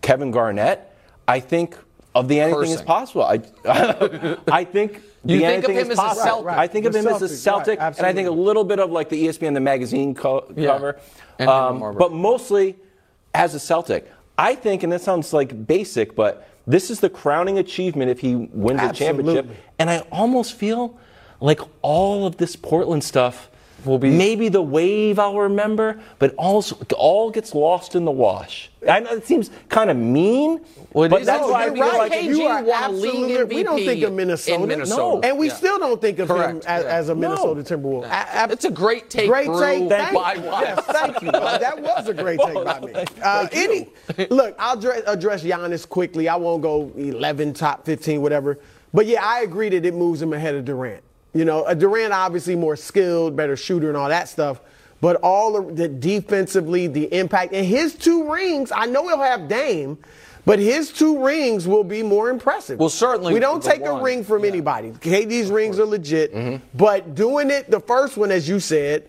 [0.00, 0.94] Kevin Garnett,
[1.26, 1.76] I think
[2.14, 3.22] of the anything is possible.
[3.24, 3.40] I,
[4.50, 6.24] I think You the think of him is as a possible.
[6.24, 6.52] Celtic.
[6.52, 8.80] I think of The him as a Celtic, right, and I think a little bit
[8.80, 10.66] of like the ESPN the magazine co- Yeah.
[10.72, 10.98] cover,
[11.38, 12.76] um, but mostly
[13.32, 14.10] as a Celtic.
[14.36, 18.34] I think, and that sounds like basic, but this is the crowning achievement if he
[18.34, 19.46] wins a championship.
[19.78, 20.98] And I almost feel
[21.40, 23.48] like all of this Portland stuff
[23.86, 28.70] will be maybe the wave I'll remember, but also all gets lost in the wash.
[28.88, 30.60] I know it seems kind of mean,
[30.92, 31.98] Well, but that's no, why I you're feel right.
[31.98, 33.44] like KG you are won a absolutely.
[33.56, 34.66] We don't think of Minnesota.
[34.66, 34.96] Minnesota.
[35.02, 35.20] No.
[35.22, 35.52] and we Yeah.
[35.54, 36.64] still don't think of him Correct.
[36.66, 36.90] as, Yeah.
[36.90, 37.20] as a No.
[37.54, 38.04] Minnesota Timberwolf.
[38.04, 39.60] A- a- It's a great take, Great Brew.
[39.60, 39.88] take.
[39.88, 40.42] Thank By you.
[40.44, 41.30] Yes, thank you.
[41.30, 42.92] That was a great take by me.
[43.22, 43.88] Uh, any,
[44.30, 46.28] look, I'll address, address Giannis quickly.
[46.28, 48.58] I won't go 11, top 15, whatever.
[48.92, 51.02] But yeah, I agree that it moves him ahead of Durant.
[51.34, 54.60] You know, uh, Durant obviously more skilled, better shooter, and all that stuff.
[55.00, 59.48] But all of the defensively, the impact, and his two rings, I know he'll have
[59.48, 59.98] Dame,
[60.44, 62.78] but his two rings will be more impressive.
[62.78, 64.90] Well, certainly We don't the take a ring from anybody.
[64.92, 66.64] KD's rings are legit, Mm-hmm.
[66.76, 69.08] but doing it, the first one, as you said,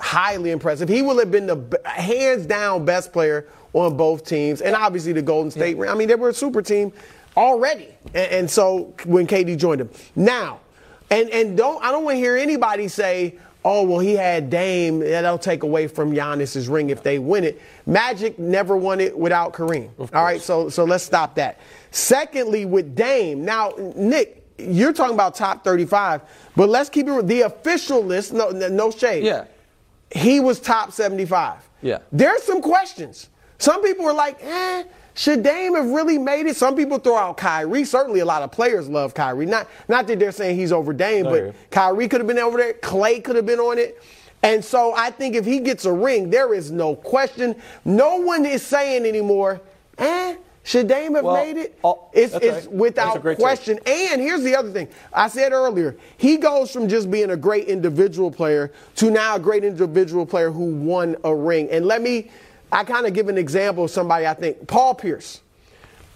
[0.00, 0.88] highly impressive.
[0.88, 5.22] He will have been the hands down best player on both teams, and obviously the
[5.22, 5.76] Golden State.
[5.76, 5.90] ring.
[5.90, 6.92] I mean, they were a super team
[7.36, 10.60] already, and, and so when KD joined them, now,
[11.10, 13.38] and and don't I don't want to hear anybody say.
[13.64, 15.00] Oh well, he had Dame.
[15.00, 17.60] That'll take away from Giannis's ring if they win it.
[17.86, 19.90] Magic never won it without Kareem.
[19.98, 21.58] All right, so so let's stop that.
[21.90, 26.22] Secondly, with Dame, now Nick, you're talking about top 35,
[26.54, 28.32] but let's keep it the official list.
[28.32, 29.24] No, no shade.
[29.24, 29.44] Yeah.
[30.12, 31.68] he was top 75.
[31.82, 31.98] Yeah.
[32.12, 33.28] There's some questions.
[33.58, 34.84] Some people were like, eh,
[35.18, 36.56] should Dame have really made it?
[36.56, 37.84] Some people throw out Kyrie.
[37.84, 39.46] Certainly a lot of players love Kyrie.
[39.46, 41.54] Not, not that they're saying he's over Dame, but.
[41.72, 42.74] Kyrie could have been over there.
[42.74, 44.00] Clay could have been on it.
[44.44, 47.56] And so I think if he gets a ring, there is no question.
[47.84, 49.60] No one is saying anymore,
[49.98, 51.78] eh, should Dame have Well, made it?
[51.82, 52.72] oh, it's it's right.
[52.72, 53.38] Without take.
[53.38, 53.80] question.
[53.86, 54.86] And here's the other thing.
[55.12, 59.40] I said earlier, he goes from just being a great individual player to now a
[59.40, 61.68] great individual player who won a ring.
[61.72, 62.30] And let me,
[62.70, 65.40] I kind of give an example of somebody I think, Paul Pierce.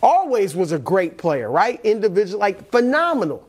[0.03, 1.81] Always was a great player, right?
[1.85, 3.49] Individual, like phenomenal.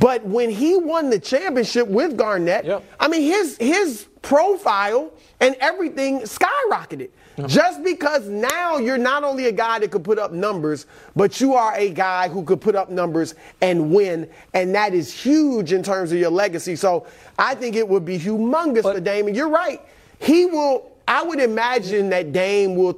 [0.00, 2.82] But when he won the championship with Garnett, Yep.
[2.98, 7.10] I mean his his profile and everything skyrocketed.
[7.46, 10.86] Just because now you're not only a guy that could put up numbers,
[11.16, 15.12] but you are a guy who could put up numbers and win, and that is
[15.12, 16.76] huge in terms of your legacy.
[16.76, 19.26] So I think it would be humongous for Dame.
[19.26, 19.82] And you're right.
[20.20, 20.93] He will.
[21.06, 22.96] I would imagine that Dame will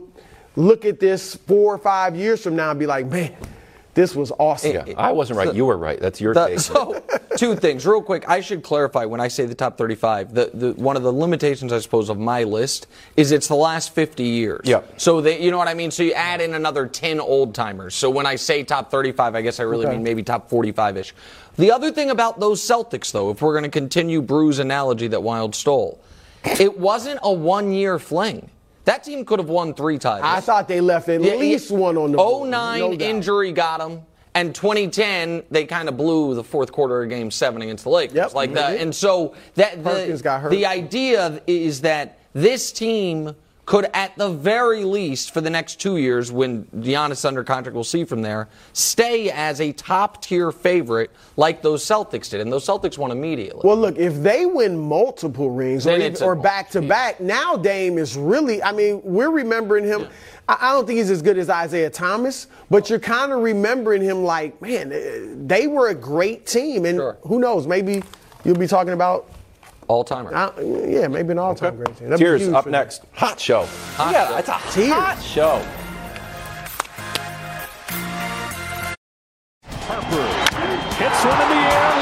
[0.54, 3.34] look at this four or five years from now and be like, man,
[3.94, 4.72] this was awesome.
[4.72, 5.48] Yeah, I wasn't right.
[5.48, 5.98] so- you were right.
[5.98, 6.60] That's your The- take.
[6.60, 7.02] so,
[7.36, 8.28] two things, real quick.
[8.28, 10.34] I should clarify when I say the top 35.
[10.34, 12.86] The, the one of the limitations, I suppose, of my list
[13.16, 14.60] is it's the last 50 years.
[14.64, 14.82] Yeah.
[14.98, 15.90] So they, you know what I mean.
[15.90, 17.94] So you add in another 10 old timers.
[17.94, 21.14] So when I say top 35, I guess I really mean maybe top 45 ish.
[21.56, 25.22] The other thing about those Celtics, though, if we're going to continue Brew's analogy that
[25.22, 25.98] Wild stole,
[26.60, 28.50] it wasn't a one year fling.
[28.84, 30.22] That team could have won three titles.
[30.24, 34.02] I thought they left at Yeah, least one on the 09 no injury got them.
[34.34, 38.14] And 2010, they kind of blew the fourth quarter of Game Seven against the Lakers,
[38.16, 38.78] Yep, like that.
[38.80, 43.34] And so that the, the idea is that this team
[43.66, 47.82] could, at the very least, for the next two years, when Giannis under contract, we'll
[47.82, 52.64] see from there, stay as a top tier favorite like those Celtics did, and those
[52.64, 53.62] Celtics won immediately.
[53.64, 57.56] Well, look, if they win multiple rings or, Then even- or back to back, now
[57.56, 60.06] Dame is really, I mean, we're remembering him.
[60.48, 64.00] I, I don't think he's as good as Isiah Thomas, but you're kind of remembering
[64.00, 66.84] him like, man, they were a great team.
[66.84, 67.18] And Sure.
[67.22, 68.04] who knows, maybe
[68.44, 69.28] you'll be talking about,
[69.88, 70.34] All timer.
[70.34, 72.08] uh, yeah, maybe an all time great team.
[72.10, 72.80] That'd Tiers up for them.
[72.80, 73.02] next.
[73.12, 73.66] Hot show.
[73.96, 74.36] Hot yeah, show.
[74.38, 74.92] it's a Tiers.
[74.92, 75.62] hot show.
[79.86, 81.95] Hits one in the air,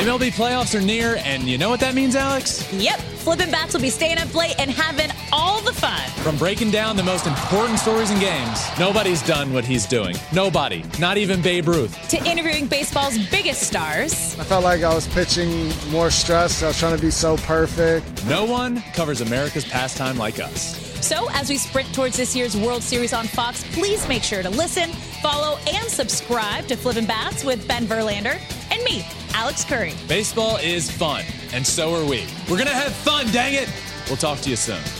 [0.00, 2.72] MLB playoffs are near, and you know what that means, Alex?
[2.72, 6.00] Yep, Flippin' Bats will be staying up late and having all the fun.
[6.22, 10.16] From breaking down the most important stories and games, nobody's done what he's doing.
[10.32, 12.08] Nobody, not even Babe Ruth.
[12.08, 14.38] To interviewing baseball's biggest stars.
[14.38, 16.62] I felt like I was pitching more stress.
[16.62, 18.24] I was trying to be so perfect.
[18.24, 20.78] No one covers America's pastime like us.
[21.06, 24.48] So, as we sprint towards this year's World Series on Fox, please make sure to
[24.48, 24.88] listen,
[25.20, 28.40] follow, and subscribe to Flippin' Bats with Ben Verlander
[28.80, 29.94] and me, Alex Curry.
[30.08, 32.26] Baseball is fun, and so are we.
[32.50, 33.68] We're gonna have fun, dang it!
[34.08, 34.99] We'll talk to you soon.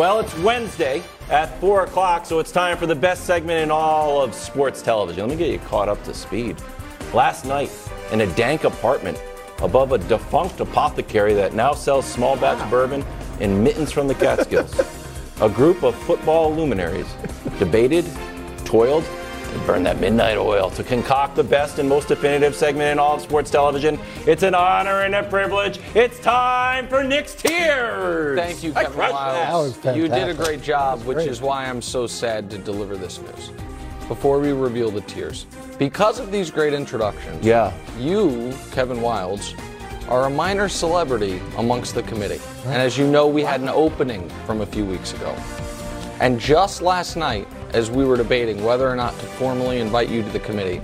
[0.00, 4.20] Well, it's Wednesday at 4 o'clock, so it's time for the best segment in all
[4.20, 5.28] of sports television.
[5.28, 6.56] Let me get you caught up to speed.
[7.12, 7.70] Last night,
[8.10, 9.22] in a dank apartment
[9.62, 13.04] above a defunct apothecary that now sells small batch bourbon
[13.38, 14.80] and mittens from the Catskills,
[15.40, 17.06] a group of football luminaries
[17.60, 18.04] debated,
[18.64, 19.04] toiled,
[19.54, 23.14] and burned that midnight oil to concoct the best and most definitive segment in all
[23.14, 23.98] of sports television.
[24.26, 25.80] It's an honor and a privilege.
[25.94, 28.38] It's time for Nick's Tiers.
[28.38, 29.80] Thank you, Kevin crushed Wildes.
[29.82, 29.96] that.
[29.96, 33.50] You did a great job, which is why I'm so sad to deliver this news.
[34.08, 35.46] Before we reveal the tiers,
[35.78, 37.72] because of these great introductions, Yeah.
[37.98, 39.54] you, Kevin Wildes,
[40.10, 42.40] are a minor celebrity amongst the committee.
[42.66, 45.34] And as you know, we had an opening from a few weeks ago.
[46.20, 50.22] And just last night, as we were debating whether or not to formally invite you
[50.22, 50.80] to the committee,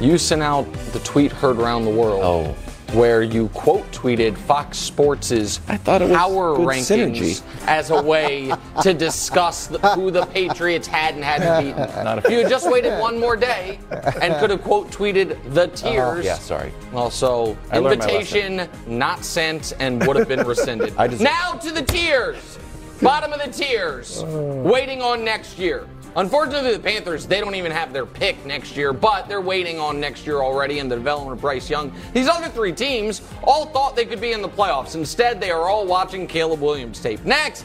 [0.00, 2.22] you sent out the tweet heard around the world.
[2.22, 2.56] Oh.
[2.92, 7.66] Where you quote tweeted Fox Sports' thought it was power rankings synergy.
[7.66, 8.52] as a way
[8.82, 12.04] to discuss the, who the Patriots had and hadn't beaten.
[12.04, 15.64] Not if you had just waited one more day and could have quote tweeted the
[15.64, 15.74] uh-huh.
[15.74, 16.24] tiers.
[16.24, 16.72] Yeah, sorry.
[16.92, 20.94] Also, I invitation not sent and would have been rescinded.
[20.96, 22.58] I now to the tiers.
[23.02, 24.22] Bottom of the tiers.
[24.22, 24.62] Uh.
[24.64, 25.88] Waiting on next year.
[26.16, 29.98] Unfortunately, the Panthers, they don't even have their pick next year, but they're waiting on
[29.98, 31.92] next year already in the development of Bryce Young.
[32.12, 34.94] These other three teams all thought they could be in the playoffs.
[34.94, 37.24] Instead, they are all watching Caleb Williams tape.
[37.24, 37.64] Next,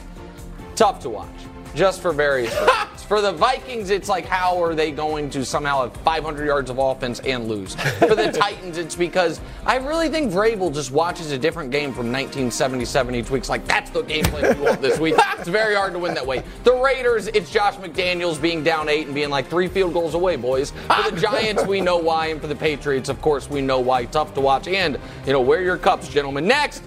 [0.76, 1.39] tough to watch.
[1.76, 2.72] Just for various reasons.
[3.10, 6.78] For the Vikings, it's like how are they going to somehow have 500 yards of
[6.78, 7.74] offense and lose?
[7.74, 12.12] For the Titans, it's because I really think Vrabel just watches a different game from
[12.12, 13.40] 1977 each week.
[13.40, 15.16] It's like that's the game plan we want this week.
[15.40, 16.44] It's very hard to win that way.
[16.66, 20.36] The Raiders, it's Josh McDaniels being down eight and being like three field goals away,
[20.36, 20.72] boys.
[20.72, 24.04] For the Giants, we know why, and for the Patriots, of course, we know why.
[24.04, 26.46] Tough to watch, and you know wear your cups, gentlemen.
[26.46, 26.84] Next,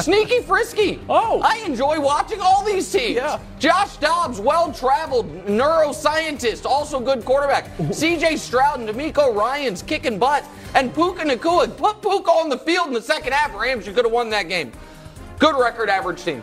[0.00, 0.98] sneaky frisky.
[1.10, 1.42] Oh.
[1.44, 3.16] I enjoy watching all these teams.
[3.16, 3.38] Yeah.
[3.72, 7.74] Josh Dobbs, well traveled neuroscientist, also good quarterback.
[7.78, 10.44] CJ Stroud and DeMeco Ryans kicking butt.
[10.74, 13.58] And Puka Nacua put Puka on the field in the second half.
[13.58, 14.72] Rams, you could have won that game.
[15.38, 16.42] Good record average team.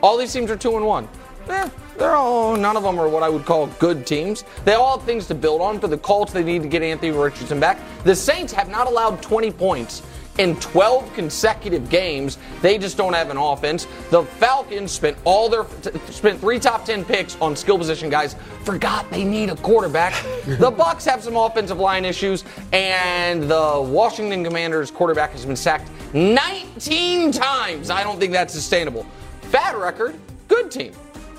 [0.00, 1.08] All these teams are two and one.
[1.48, 1.68] Eh,
[1.98, 4.44] they're all none of them are what I would call good teams.
[4.64, 5.80] They all have things to build on.
[5.80, 7.80] For the Colts, they need to get Anthony Richardson back.
[8.04, 10.02] The Saints have not allowed 20 points
[10.40, 12.38] in 12 consecutive games.
[12.62, 13.86] They just don't have an offense.
[14.10, 15.66] The Falcons spent all their
[16.08, 18.34] spent three top 10 picks on skill position guys.
[18.64, 20.14] Forgot they need a quarterback.
[20.46, 25.90] the Bucks have some offensive line issues, and the Washington Commanders quarterback has been sacked
[26.14, 27.90] 19 times.
[27.90, 29.06] I don't think that's sustainable.
[29.52, 30.18] Bad record,
[30.48, 30.92] good team.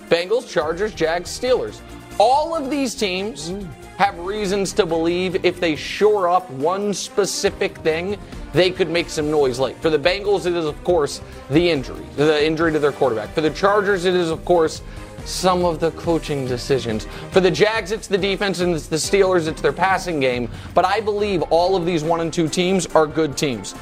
[0.10, 1.82] Bengals, Chargers, Jags, Steelers.
[2.20, 3.66] All of these teams mm.
[3.98, 8.20] have reasons to believe if they shore up one specific thing,
[8.54, 9.78] they could make some noise late.
[9.78, 13.34] For the Bengals, it is, of course, the injury, the injury to their quarterback.
[13.34, 14.82] For the Chargers, it is, of course,
[15.26, 17.06] some of the coaching decisions.
[17.32, 20.50] For the Jags, it's the defense, and it's the Steelers, it's their passing game.
[20.74, 23.76] But I believe all of these one and two teams are good teams.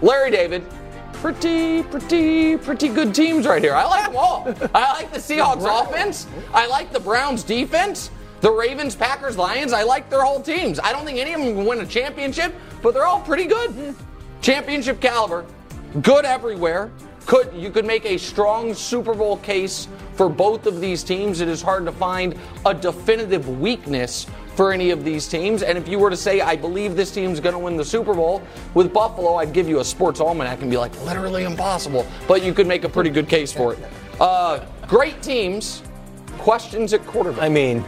[0.00, 0.64] Larry David,
[1.14, 3.74] pretty, pretty, pretty good teams right here.
[3.74, 4.54] I like them all.
[4.74, 6.26] I like the Seahawks offense.
[6.54, 8.10] I like the Browns defense.
[8.40, 10.78] The Ravens, Packers, Lions, I like their whole teams.
[10.78, 13.94] I don't think any of them can win a championship, but they're all pretty good.
[14.40, 15.44] Championship caliber,
[16.02, 16.92] good everywhere.
[17.26, 21.40] Could you could make a strong Super Bowl case for both of these teams.
[21.40, 22.34] It is hard to find
[22.64, 24.26] a definitive weakness
[24.56, 25.62] for any of these teams.
[25.62, 28.14] And if you were to say, I believe this team's going to win the Super
[28.14, 28.42] Bowl
[28.74, 32.04] with Buffalo, I'd give you a sports almanac and be like, literally impossible.
[32.26, 33.78] But you could make a pretty good case for it.
[34.20, 35.84] Uh, great teams.
[36.38, 37.42] Questions at quarterback.
[37.42, 37.84] I mean,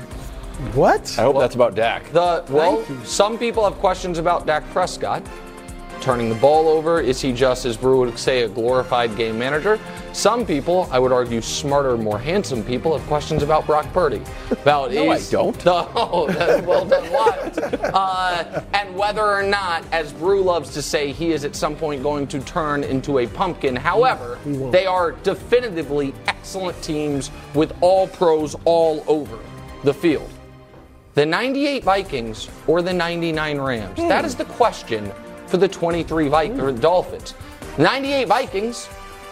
[0.75, 1.19] what?
[1.19, 2.11] I hope that's about Dak.
[2.13, 5.23] The well, some people have questions about Dak Prescott
[6.01, 7.01] turning the ball over.
[7.01, 9.79] Is he just, as Brew would say, a glorified game manager?
[10.13, 14.23] Some people, I would argue, smarter, more handsome people, have questions about Brock Purdy.
[14.51, 15.59] About No, I is don't.
[15.61, 17.05] The, oh, that's well done.
[17.13, 17.95] What?
[17.95, 22.03] Uh, and whether or not, as Brew loves to say, he is at some point
[22.03, 23.77] going to turn into a pumpkin.
[23.77, 29.39] However, they are definitively excellent teams with all pros all over
[29.85, 30.31] the field.
[31.15, 33.99] The 98 Vikings or the 99 Rams?
[33.99, 34.09] Hmm.
[34.09, 35.11] That is the question
[35.47, 36.79] for the 23 Vi- or hmm.
[36.79, 37.35] Dolphins.
[37.79, 38.89] 98 Vikings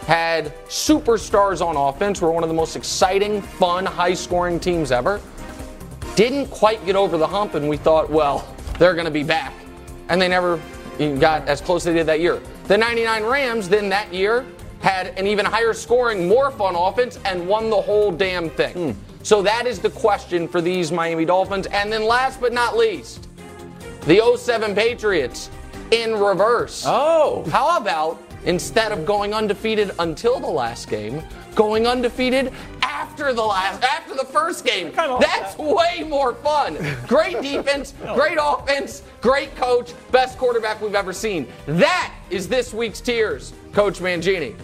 [0.06, 5.20] had superstars on offense, were one of the most exciting, fun, high scoring teams ever.
[6.16, 9.52] Didn't quite get over the hump, and we thought, well, they're going to be back.
[10.08, 10.60] And they never
[11.20, 12.40] got as close as they did that year.
[12.64, 14.46] The 99 Rams, then that year,
[14.80, 18.92] had an even higher scoring, more fun offense and won the whole damn thing.
[18.92, 19.07] Hmm.
[19.28, 21.66] So that is the question for these Miami Dolphins.
[21.66, 23.28] And then last but not least,
[24.06, 25.50] the 07 Patriots
[25.90, 26.84] in reverse.
[26.86, 27.44] Oh.
[27.50, 31.22] How about instead of going undefeated until the last game,
[31.54, 34.92] going undefeated after the last after the first game?
[34.94, 36.78] That's way more fun.
[37.06, 41.46] Great defense, great offense, great coach, best quarterback we've ever seen.
[41.66, 44.56] That is this week's tiers, Coach Mangini.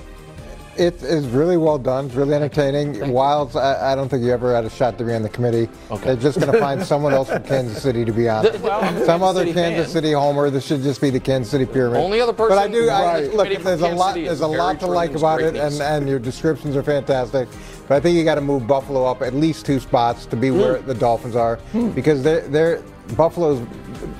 [0.76, 2.06] It is really well done.
[2.06, 2.94] It's really entertaining.
[2.94, 5.68] Wildes, I, I don't think you ever had a shot to be on the committee.
[5.90, 6.04] Okay.
[6.04, 8.46] They're just going to find someone else from Kansas City to be on.
[8.46, 8.60] it.
[8.60, 9.92] Well, Some Kansas other City Kansas fan.
[9.92, 10.50] City homer.
[10.50, 12.00] This should just be the Kansas City pyramid.
[12.00, 12.56] Only other person.
[12.56, 12.88] But I do.
[12.88, 13.34] I, Right.
[13.34, 14.14] look, committee from there's a lot.
[14.14, 17.48] There's a lot to like about it, and, and your descriptions are fantastic.
[17.86, 20.50] But I think you got to move Buffalo up at least two spots to be
[20.50, 20.86] where hmm.
[20.86, 21.90] the Dolphins are, hmm.
[21.90, 22.82] because they're, they're
[23.16, 23.60] Buffalo's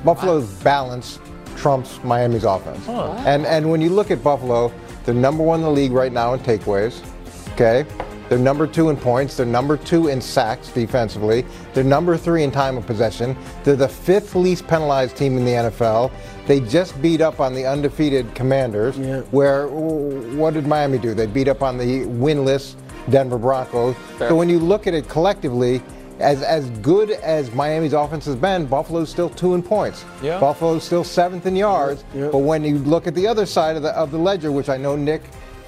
[0.05, 1.19] Buffalo's balance
[1.57, 2.87] trumps Miami's offense.
[2.89, 4.73] And and when you look at Buffalo,
[5.05, 7.03] they're number one in the league right now in takeaways.
[7.53, 7.87] Okay.
[8.29, 9.37] They're number two in points.
[9.37, 11.45] They're number two in sacks defensively.
[11.75, 13.37] They're number three in time of possession.
[13.63, 16.11] They're the fifth least penalized team in the NFL.
[16.47, 18.99] They just beat up on the undefeated Commanders.
[18.99, 19.21] Yeah.
[19.31, 21.15] Where what did Miami do?
[21.15, 22.77] They beat up on the winless
[23.11, 23.95] Denver Broncos.
[24.19, 24.31] Fair.
[24.31, 25.83] So when you look at it collectively,
[26.21, 30.05] as as good as Miami's offense has been, Buffalo's still two in points.
[30.23, 30.39] Yeah.
[30.39, 32.05] Buffalo's still seventh in yards.
[32.15, 32.29] Yeah.
[32.31, 34.77] But when you look at the other side of the of the ledger, which I
[34.77, 35.23] know Nick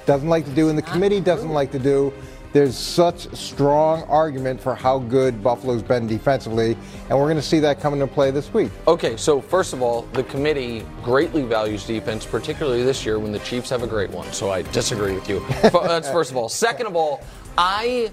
[0.05, 2.13] doesn't like to do and the committee doesn't like to do,
[2.53, 6.77] there's such strong argument for how good Buffalo's been defensively,
[7.09, 8.71] and we're going to see that come into play this week.
[8.87, 13.39] Okay, so first of all, the committee greatly values defense, particularly this year when the
[13.39, 14.31] Chiefs have a great one.
[14.31, 15.45] So I disagree with you.
[15.61, 16.47] That's first of all.
[16.49, 17.21] Second of all,
[17.57, 18.11] I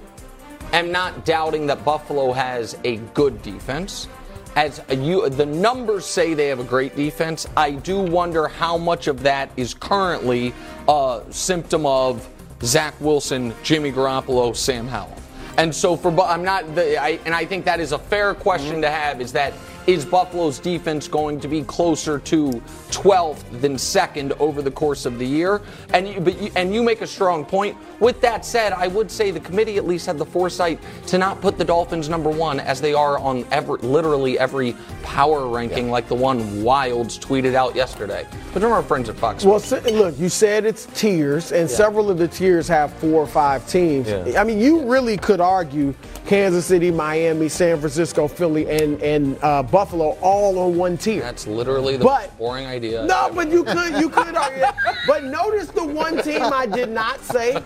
[0.79, 4.09] am not doubting that Buffalo has a good defense.
[4.57, 7.47] As you, the numbers say they have a great defense.
[7.57, 10.55] I do wonder how much of that is currently
[10.89, 12.29] a symptom of
[12.63, 15.17] Zach Wilson, Jimmy Garoppolo, Sam Howell.
[15.57, 18.81] And so for I'm not the, I, and I think that is a fair question
[18.83, 19.55] to have is that
[19.87, 22.51] is Buffalo's defense going to be closer to
[22.91, 25.61] 12th than second over the course of the year?
[25.93, 27.77] And you, but you, and you make a strong point.
[28.01, 30.79] With that said, I would say the committee at least had the foresight
[31.09, 35.49] to not put the Dolphins number one as they are on every, literally every power
[35.49, 38.27] ranking, like the one Wildes tweeted out yesterday.
[38.53, 39.45] But from our friends at Fox.
[39.45, 43.27] Well, so, look, you said it's tiers, and several of the tiers have four or
[43.27, 44.09] five teams.
[44.09, 44.41] Yeah.
[44.41, 45.95] I mean, you really could argue
[46.27, 51.21] Kansas City, Miami, San Francisco, Philly, and and uh, Buffalo all on one tier.
[51.21, 53.05] That's literally the But- most boring idea.
[53.07, 54.63] No, but you could you could argue.
[55.09, 57.61] But notice the one team I did not say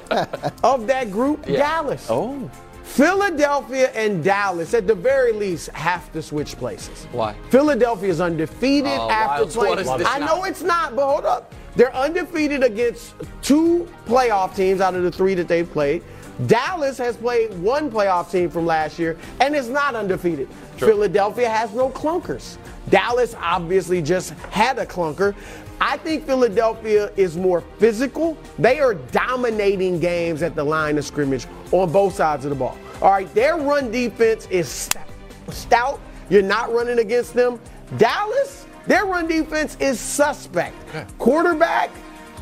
[0.64, 2.06] of that group, Dallas.
[2.08, 2.50] Oh.
[2.82, 7.06] Philadelphia and Dallas, at the very least, have to switch places.
[7.12, 7.34] Why?
[7.50, 9.78] Philadelphia is undefeated Oh, after playing.
[10.06, 10.44] I know now?
[10.44, 11.52] it's not, but hold up.
[11.76, 16.02] They're undefeated against two playoff teams out of the three that they've played.
[16.46, 20.48] Dallas has played one playoff team from last year and is not undefeated.
[20.78, 22.56] Philadelphia has no clunkers.
[22.88, 25.34] Dallas obviously just had a clunker.
[25.80, 28.36] I think Philadelphia is more physical.
[28.58, 32.76] They are dominating games at the line of scrimmage on both sides of the ball.
[33.00, 35.06] All right, their run defense is stout.
[35.50, 36.00] stout.
[36.30, 37.60] You're not running against them.
[37.96, 40.74] Dallas, their run defense is suspect.
[41.18, 41.90] Quarterback,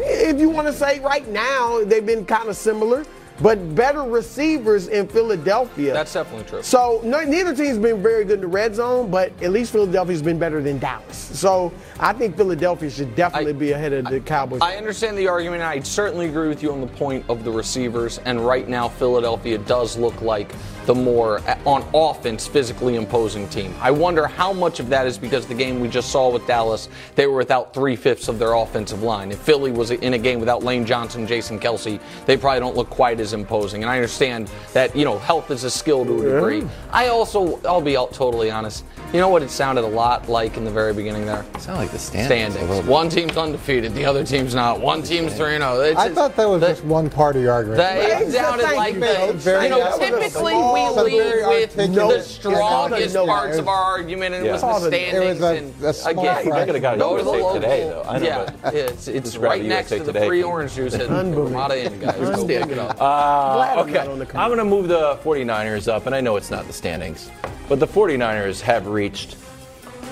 [0.00, 3.04] if you want to say right now, they've been kind of similar,
[3.40, 5.92] but better receivers in Philadelphia.
[5.92, 6.62] That's definitely true.
[6.62, 10.22] So no, neither team's been very good in the red zone, but at least Philadelphia's
[10.22, 11.16] been better than Dallas.
[11.16, 14.60] So I think Philadelphia should definitely be ahead of the Cowboys.
[14.62, 15.62] I understand the argument.
[15.62, 18.18] I certainly agree with you on the point of the receivers.
[18.24, 20.52] And right now, Philadelphia does look like
[20.86, 23.74] the more on offense physically imposing team.
[23.80, 26.88] I wonder how much of that is because the game we just saw with Dallas,
[27.16, 29.32] they were without three fifths of their offensive line.
[29.32, 32.88] If Philly was in a game without Lane Johnson, Jason Kelce, they probably don't look
[32.88, 33.82] quite as imposing.
[33.82, 36.68] And I understand that you know health is a skill to a degree.
[36.90, 38.84] I also, I'll be totally honest.
[39.16, 41.42] You know what it sounded a lot like in the very beginning there?
[41.58, 42.52] Sound like the standings.
[42.52, 42.86] Standings.
[42.86, 44.78] One team's undefeated, the other team's not.
[44.78, 45.94] One team's 3 0.
[45.96, 47.78] I thought that was just one part of your argument.
[47.78, 49.26] They Thank sounded you, like Paige.
[49.28, 53.26] the, Very- you know, that was a typically we lead with articulate- the strongest called
[53.30, 53.60] parts note.
[53.60, 54.68] of our argument, and it was Yeah.
[54.68, 55.40] the It was standings.
[55.40, 56.52] a- and a small again, fraction.
[56.52, 58.04] I could have got go to the Today, though.
[58.06, 61.08] I know, yeah, but it's, it's right next USA to the free orange juice at
[61.08, 62.16] Ramada Inn, guys.
[62.20, 62.98] Go pick it up.
[62.98, 66.14] Glad Uh, I'm okay, not on the I'm going to move the 49ers up, and
[66.14, 67.30] I know it's not the standings,
[67.68, 69.34] but the 49ers have reached.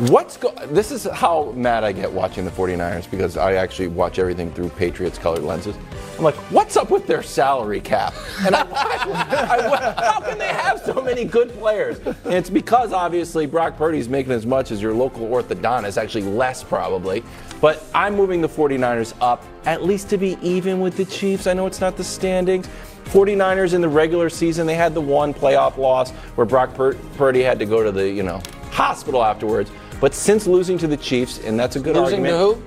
[0.08, 4.18] What's go- this is how mad I get watching the 49ers because I actually watch
[4.18, 5.76] everything through Patriots colored lenses.
[6.18, 8.12] I'm like, what's up with their salary cap?
[8.40, 11.98] And I, I, how can they have so many good players?
[11.98, 16.64] And it's because obviously Brock Purdy's making as much as your local orthodontist, actually less
[16.64, 17.22] probably.
[17.60, 21.46] But I'm moving the 49ers up at least to be even with the Chiefs.
[21.46, 22.68] I know it's not the standings.
[23.04, 27.42] 49ers in the regular season, they had the one playoff loss where Brock Pur- Purdy
[27.42, 28.40] had to go to the, you know,
[28.70, 29.70] hospital afterwards.
[30.00, 32.56] But since losing to the Chiefs, and that's a good Losing argument.
[32.56, 32.62] to who?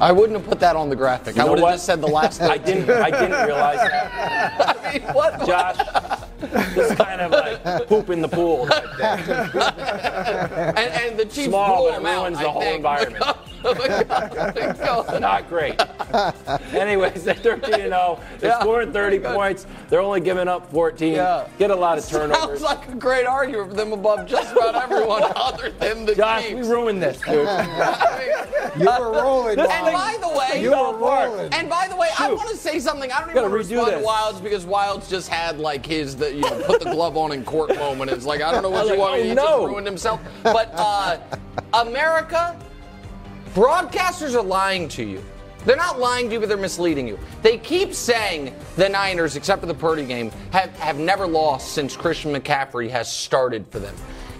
[0.00, 1.36] I wouldn't have put that on the graphic.
[1.36, 2.42] You I would have just said the last.
[2.42, 2.90] I didn't.
[2.90, 4.76] I didn't realize that.
[4.84, 5.46] I mean, what?
[5.46, 5.76] Josh,
[6.74, 8.68] this kind of like poop in the pool.
[8.72, 9.56] and,
[10.78, 12.22] and the Chiefs Small, blew but it them out.
[12.24, 12.76] ruins I the whole think.
[12.76, 13.24] environment.
[13.64, 15.18] Go.
[15.18, 15.80] Not great.
[16.74, 18.20] Anyways, they're 13 0.
[18.38, 18.60] They're Yeah.
[18.60, 19.66] scoring 30 points.
[19.88, 21.14] They're only giving up 14.
[21.14, 21.46] Yeah.
[21.58, 22.60] Get a lot of turnovers.
[22.60, 26.50] Sounds like a great argument for them above just about everyone other than the Josh,
[26.50, 27.48] we ruined this, dude.
[28.76, 29.56] You were rolling.
[29.56, 31.52] This And by the way, You were rolling.
[31.54, 33.10] And by the way, I want to say something.
[33.12, 34.06] I don't even want to respond to this.
[34.06, 37.44] Wildes because Wildes just had like his the you know put the glove on in
[37.44, 38.10] court moment.
[38.10, 39.20] It's like I don't know what you like, want.
[39.20, 39.44] oh, he no.
[39.44, 40.20] just ruined himself.
[40.42, 41.18] But uh,
[41.74, 42.58] America,
[43.54, 45.24] broadcasters are lying to you.
[45.64, 47.18] They're not lying to you, but they're misleading you.
[47.40, 51.96] They keep saying the Niners, except for the Purdy game, have, have never lost since
[51.96, 53.94] Christian McCaffrey has started for them.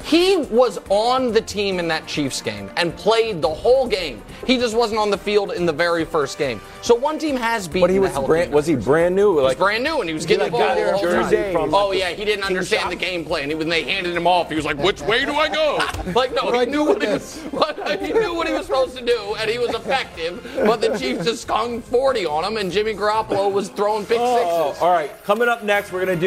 [0.04, 4.22] He was on the team in that Chiefs game and played the whole game.
[4.46, 6.60] He just wasn't on the field in the very first game.
[6.82, 9.30] So one team has beaten But he was brand, was he brand new?
[9.30, 11.30] he was Like brand new and he was He, getting like, the ball the whole
[11.30, 11.52] time.
[11.52, 13.48] from, oh like, yeah, he didn't understand the game plan.
[13.48, 15.78] He, when they handed him off, he was like, "Which way do I go?"
[16.14, 17.40] like no, do I he knew what he was.
[17.54, 20.42] What, he knew what he was supposed to do, and he was effective.
[20.66, 24.68] But the Chiefs just hung 40 on him, and Jimmy Garoppolo was throwing pick Oh,
[24.68, 24.82] sixes.
[24.82, 25.10] all right.
[25.24, 26.22] Coming up next, we're going to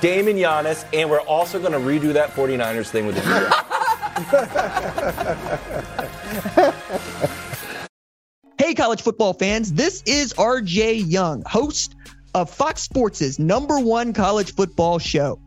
[0.00, 3.64] do Damon Giannis, and we're also going to redo that 49ers thing with the G-Rap.
[8.60, 11.94] Hey, college football fans, this is RJ Young, host
[12.34, 15.40] of Fox Sports' number one college football show.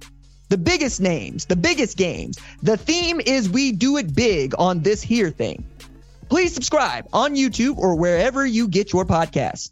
[0.47, 2.39] The biggest names, the biggest games.
[2.64, 5.64] The theme is we do it big on this here thing.
[6.30, 9.72] Please subscribe on YouTube or wherever you get your podcasts.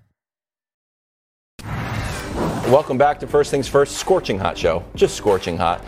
[2.71, 4.81] Welcome back to First Things First, Scorching Hot Show.
[4.95, 5.83] Just scorching hot.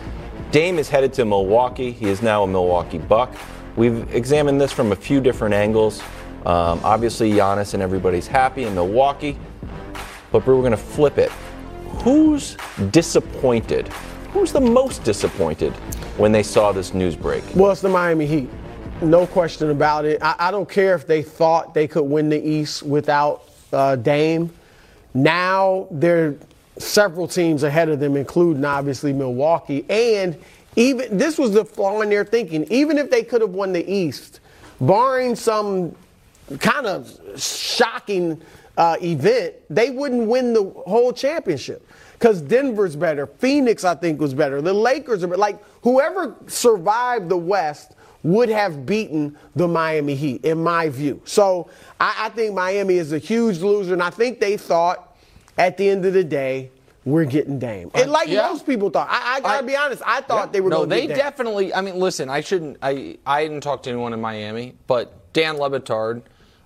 [0.50, 1.90] Dame is headed to Milwaukee.
[1.90, 3.34] He is now a Milwaukee Buck.
[3.74, 6.02] We've examined this from a few different angles.
[6.44, 9.38] Um, obviously, Giannis and everybody's happy in Milwaukee.
[10.30, 11.30] But we're going to flip it.
[12.02, 12.58] Who's
[12.90, 13.88] disappointed?
[14.34, 15.72] Who's the most disappointed
[16.18, 17.44] when they saw this news break?
[17.54, 18.50] Well, it's the Miami Heat.
[19.00, 20.22] No question about it.
[20.22, 24.52] I, I don't care if they thought they could win the East without uh, Dame.
[25.14, 26.36] Now there are
[26.78, 29.84] several teams ahead of them, including obviously Milwaukee.
[29.88, 30.36] And
[30.76, 32.66] even this was the flaw in their thinking.
[32.70, 34.40] Even if they could have won the East,
[34.80, 35.94] barring some
[36.58, 38.40] kind of shocking
[38.76, 43.26] uh, event, they wouldn't win the whole championship because Denver's better.
[43.26, 44.60] Phoenix, I think, was better.
[44.60, 45.38] The Lakers are better.
[45.38, 51.20] Like, whoever survived the West would have beaten the Miami Heat, in my view.
[51.24, 51.68] So
[52.00, 55.13] I, I think Miami is a huge loser, and I think they thought
[55.58, 56.70] at the end of the day,
[57.04, 57.90] we're getting Dame.
[57.94, 58.48] And like Yeah.
[58.48, 59.08] most people thought.
[59.10, 61.16] I, I gotta be honest, I thought they were no, going to they get Dame.
[61.18, 61.74] definitely.
[61.74, 62.78] I mean, listen, I shouldn't.
[62.82, 66.22] I I didn't talk to anyone in Miami, but Dan Le Batard,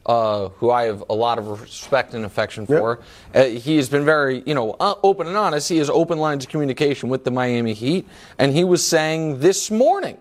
[0.06, 3.00] uh, who I have a lot of respect and affection for,
[3.34, 5.68] uh, he has been very, you know, uh, open and honest.
[5.68, 8.06] He has open lines of communication with the Miami Heat,
[8.38, 10.18] and he was saying this morning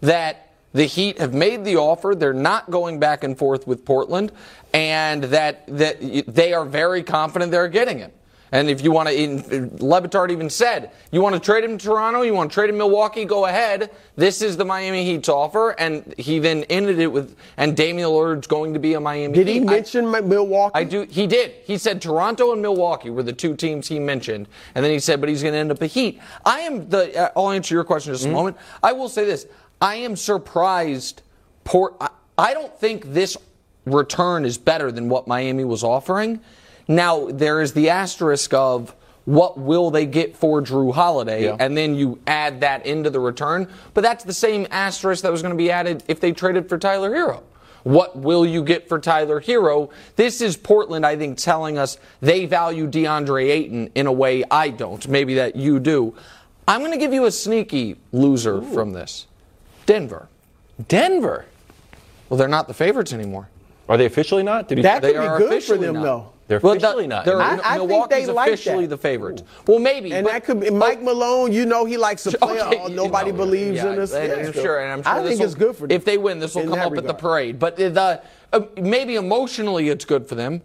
[0.00, 0.49] that.
[0.72, 2.14] The Heat have made the offer.
[2.14, 4.30] They're not going back and forth with Portland,
[4.72, 8.12] and that, that they are very confident they're getting him.
[8.52, 11.78] And if you want to, in, Le Batard even said, you want to trade him
[11.78, 13.92] to Toronto, you want to trade him Milwaukee, go ahead.
[14.16, 15.70] This is the Miami Heat's offer.
[15.78, 19.46] And he then ended it with, and Damian Lillard's going to be a Miami Did
[19.46, 19.52] Heat.
[19.52, 20.72] he mention Mi- Milwaukee?
[20.74, 21.02] I do.
[21.02, 21.52] He did.
[21.64, 25.20] He said Toronto and Milwaukee were the two teams he mentioned, and then he said,
[25.20, 26.20] but he's going to end up a Heat.
[26.44, 27.16] I am the.
[27.16, 28.56] Uh, I'll answer your question in just a moment.
[28.82, 29.46] I will say this:
[29.80, 31.22] I am surprised.
[31.64, 31.94] Port.
[32.36, 33.36] I, don't think this
[33.86, 36.40] return is better than what Miami was offering.
[36.86, 38.94] Now there is the asterisk of.
[39.26, 41.44] What will they get for Jrue Holiday?
[41.44, 41.56] Yeah.
[41.60, 43.68] And then you add that into the return.
[43.92, 46.78] But that's the same asterisk that was going to be added if they traded for
[46.78, 47.42] Tyler Herro.
[47.84, 49.90] What will you get for Tyler Herro?
[50.16, 54.70] This is Portland, I think, telling us they value DeAndre Ayton in a way I
[54.70, 55.06] don't.
[55.06, 56.14] Maybe that you do.
[56.66, 59.26] I'm going to give you a sneaky loser from this
[59.86, 60.28] Denver.
[60.88, 61.44] Denver.
[62.28, 63.48] Well, they're not the favorites anymore.
[63.88, 64.68] Are they officially not?
[64.68, 66.02] Did he- That They could be are good for officially them, not.
[66.02, 66.26] though.
[66.46, 67.24] They're Well, the- officially not.
[67.24, 68.96] they're- I- I think they like officially that.
[68.96, 69.42] the favorites.
[69.66, 70.12] Well, maybe.
[70.12, 71.52] And but- that could be Mike Malone.
[71.52, 72.60] You know he likes to play.
[72.60, 74.12] Okay, oh, you nobody know, believes yeah, in us.
[74.12, 75.96] and Yeah, I'm sure, and I'm sure I this think will- it's good for them.
[75.96, 77.58] If they win, this will come that up at the parade.
[77.58, 78.20] But the
[78.52, 80.62] uh, maybe emotionally, it's good for them.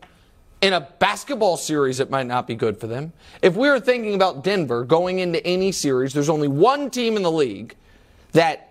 [0.62, 3.14] In a basketball series, it might not be good for them.
[3.44, 7.22] If we were thinking about Denver going into any series, there's only one team in
[7.22, 7.76] the league
[8.32, 8.65] that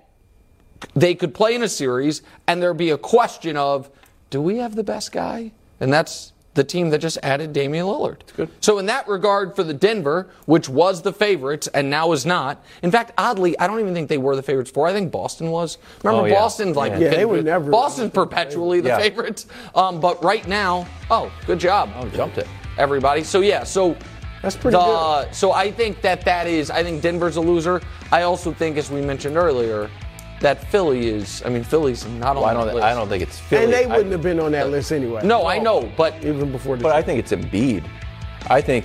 [0.94, 3.90] they could play in a series, and there'd be a question of,
[4.30, 5.52] do we have the best guy?
[5.80, 8.20] And that's the team that just added Damian Lillard.
[8.60, 12.64] So in that regard, for the Denver, which was the favorites and now is not.
[12.82, 14.86] In fact, oddly, I don't even think they were the favorites for.
[14.86, 15.78] I think Boston was.
[16.04, 16.34] Remember, Oh, yeah.
[16.34, 16.98] Boston's like Yeah.
[16.98, 18.98] Yeah, they were never- Boston's perpetually the Yeah.
[18.98, 19.46] favorites.
[19.74, 21.90] Um, but right now, oh, good job.
[21.96, 22.46] Oh, jumped it.
[22.78, 23.24] Everybody.
[23.24, 23.96] So yeah, so
[24.40, 26.70] That's pretty the, So I think that that is.
[26.70, 27.80] I think Denver's a loser.
[28.12, 29.90] I also think, as we mentioned earlier,
[30.40, 31.42] that Philly is.
[31.44, 32.74] I mean, Philly's not Well, on I don't.
[32.74, 32.84] list.
[32.84, 33.64] I don't think it's Philly.
[33.64, 35.22] And they wouldn't have been on that list anyway.
[35.24, 36.82] No, I know, but even before the.
[36.82, 37.84] But I think it's Embiid.
[38.50, 38.84] I think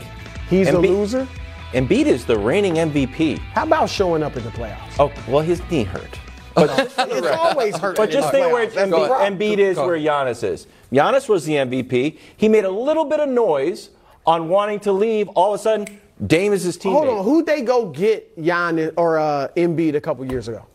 [0.50, 1.28] he's a Embiid- loser.
[1.74, 3.38] Embiid is the reigning MVP.
[3.39, 4.95] How about showing up in the playoffs?
[5.00, 6.20] Oh, well, his knee hurt.
[6.58, 6.97] it's
[7.38, 7.95] always hurt.
[7.95, 9.38] But just think where That's the Embiid.
[9.38, 10.66] Embiid is where Giannis is.
[10.91, 12.18] Giannis was the MVP.
[12.38, 13.91] He made a little bit of noise
[14.26, 15.28] on wanting to leave.
[15.30, 16.91] All of a sudden, Dame is his teammate.
[16.93, 20.66] Hold on, who'd they go get Giannis or uh, Embiid a couple years ago?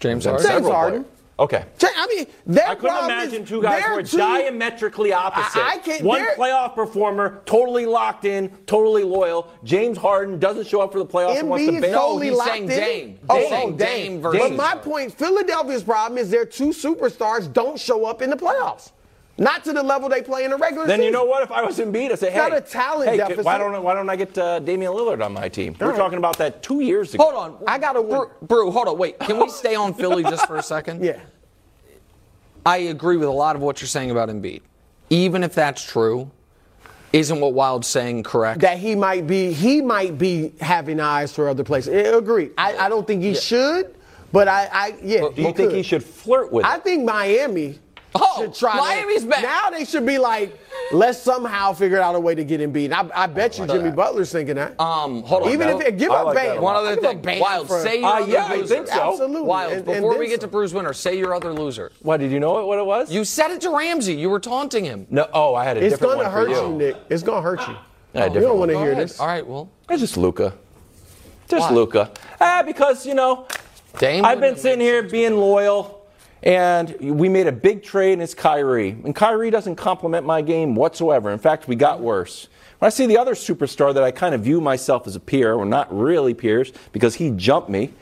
[0.00, 0.64] James James Harden.
[0.70, 1.04] Harden.
[1.36, 1.64] Okay.
[1.82, 5.60] I mean, their I couldn't imagine is two guys they're who are two- diametrically opposite.
[5.60, 9.48] I- I can't- One playoff performer, totally locked in, totally loyal.
[9.64, 11.98] James Harden doesn't show up for the playoffs and wants to Embiid bail.
[12.00, 12.68] totally he's locked saying in.
[12.68, 13.18] Dame.
[13.28, 17.52] Oh, He's oh, saying Dame versus- But my point, Philadelphia's problem is their two superstars
[17.52, 18.92] don't show up in the playoffs.
[19.36, 21.00] Not to the level they play in the regular Then season.
[21.00, 21.42] Then you know what?
[21.42, 23.44] If I was Embiid, I'd say, It's hey, not a talent hey, deficit.
[23.44, 25.74] why don't why don't I get uh, Damian Lillard on my team?
[25.78, 25.98] We were right.
[25.98, 27.24] talking about that two years ago.
[27.30, 27.64] Hold on.
[27.66, 28.96] I gotta Brew, Brew, hold on.
[28.96, 29.18] Wait.
[29.18, 31.04] Can we stay on Philly just for a second?
[31.04, 31.18] Yeah.
[32.66, 34.62] I agree with a lot of what you're saying about Embiid.
[35.10, 36.30] Even if that's true,
[37.12, 38.60] isn't what Wild's saying correct?
[38.60, 41.92] That he might be, he might be having eyes for other places.
[41.94, 42.50] I agree.
[42.56, 43.94] I, I don't think he should,
[44.32, 45.20] but I, I yeah.
[45.20, 45.72] Do you think could.
[45.72, 46.84] he should flirt with I it?
[46.84, 47.78] think Miami
[48.16, 48.76] Oh, should try.
[48.76, 49.42] Miami's to, back.
[49.42, 50.56] Now they should be like,
[50.92, 52.92] let's somehow figure out a way to get him beat.
[52.92, 54.78] I, I bet you Jimmy Butler's thinking that.
[54.80, 55.50] Um, hold on.
[55.50, 55.80] Even no.
[55.80, 56.58] if it, give I up like that Bam.
[56.58, 57.40] a One other I give up thing.
[57.40, 59.12] Wild, for- say your Uh, other yeah, I think so.
[59.12, 59.42] Absolutely.
[59.42, 60.46] Wild, And- and before we then get to.
[60.46, 61.90] Bruce Winter, say your other loser.
[62.02, 63.12] Why did you know what it was?
[63.12, 64.14] You said it to Ramsey.
[64.14, 65.06] You were taunting him.
[65.10, 65.28] no.
[65.32, 66.18] Oh, I had a different one.
[66.20, 66.72] It's different gonna one for hurt you.
[66.72, 66.96] you, Nick.
[67.10, 67.76] It's gonna hurt you.
[68.14, 69.18] I you don't want to hear this.
[69.18, 70.54] All right, well, It's just Luka.
[71.48, 72.10] Just Luka.
[72.40, 73.46] Ah, because you know,
[73.98, 74.24] Dame.
[74.24, 75.93] I've been sitting here being loyal,
[76.44, 78.90] And we made a big trade, and it's Kyrie.
[78.90, 81.30] And Kyrie doesn't compliment my game whatsoever.
[81.30, 82.48] In fact, we got worse.
[82.78, 85.54] When I see the other superstar that I kind of view myself as a peer,
[85.54, 87.94] or not really peers, because he jumped me,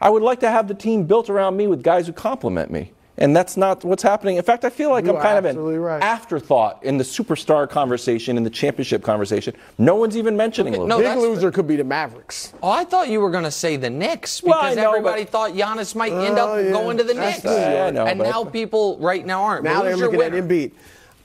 [0.00, 2.90] I would like to have the team built around me with guys who compliment me.
[3.16, 4.36] And that's not what's happening.
[4.38, 6.02] In fact, I feel like You I'm kind of absolutely an right.
[6.02, 9.54] afterthought in the superstar conversation, in the championship conversation.
[9.78, 10.88] No one's even mentioning Lillard.
[10.88, 12.52] no, Big that's- loser could be the Mavericks.
[12.60, 15.30] Oh, I thought you were going to say the Knicks because I know, everybody but-
[15.30, 16.72] thought Giannis might end up Oh, yeah.
[16.72, 17.42] going to the That's Knicks.
[17.42, 17.52] true.
[17.54, 19.62] Yeah, I know, and but- now people right now aren't.
[19.62, 20.48] Now they're who's your looking at winner?
[20.48, 20.72] Embiid.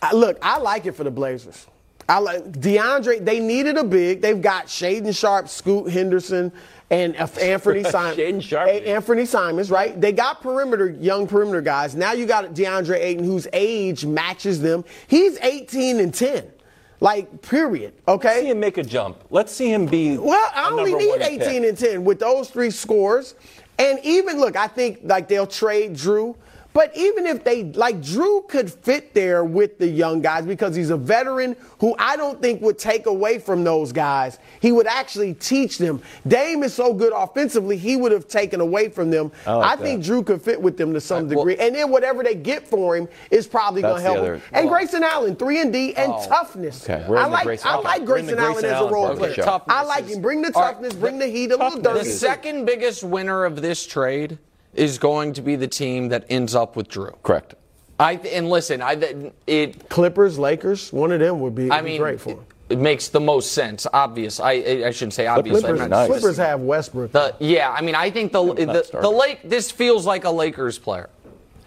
[0.02, 1.66] I, look, I like it for the Blazers.
[2.10, 3.24] I like DeAndre.
[3.24, 4.22] They needed a big.
[4.22, 6.52] They've got Shaedon Sharpe, Scoot Henderson,
[6.90, 8.52] and Anthony Simons.
[8.52, 10.00] Anthony Simons, right?
[10.02, 11.96] They got perimeter, young perimeter guys.
[11.96, 14.84] Now you got DeAndre Ayton, whose age matches them.
[15.08, 16.52] He's 18 and 10.
[17.00, 17.94] Like, period.
[18.08, 18.28] Okay?
[18.28, 19.24] Let's see him make a jump.
[19.30, 20.18] Let's see him be.
[20.18, 21.70] Well, I only need 18 pick.
[21.70, 23.36] and 10 with those three scores.
[23.78, 26.36] And even look, I think like they'll trade Jrue.
[26.72, 30.92] But even if they like Jrue could fit there with the young guys because he's
[30.92, 34.38] a veteran who I don't think would take away from those guys.
[34.62, 36.02] He would actually teach them.
[36.28, 39.32] Dame is so good offensively, he would have taken away from them.
[39.48, 40.04] I like think.
[40.04, 41.66] Jrue could fit with them to some Right, well- degree.
[41.66, 44.42] and then whatever they get for him is probably going to help other- him.
[44.54, 46.26] And well- Grayson Allen, 3 and D and Oh.
[46.28, 46.88] toughness.
[46.88, 48.84] Okay, I like Grayson- I okay, like we're in the Grayson Allen Grayson as a
[48.94, 49.44] role part of the player.
[49.44, 49.62] show.
[49.68, 50.22] I like him.
[50.22, 52.10] Bring the All right, toughness, bring the heat, a little toughness dirty.
[52.10, 54.38] The second biggest winner of this trade
[54.74, 57.16] is going to be the team that ends up with Jrue.
[57.24, 57.56] Correct.
[58.00, 59.90] I and listen, I it.
[59.90, 62.46] Clippers, Lakers, one of them would be, I would be mean, great for it, him.
[62.70, 63.86] it makes the most sense.
[63.92, 64.40] Obvious.
[64.40, 65.60] I I shouldn't say obvious.
[65.60, 67.12] Clippers, I'm Clippers have Westbrook.
[67.12, 69.02] The, yeah, I mean, I think the the, start.
[69.02, 69.42] the Lake.
[69.44, 71.10] This feels like a Lakers player.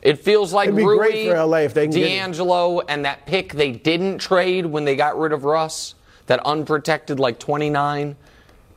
[0.00, 2.08] It feels like It'd be Rui, great for LA if they can get.
[2.08, 5.94] D'Angelo, and that pick they didn't trade when they got rid of Russ.
[6.26, 8.16] That unprotected like 29.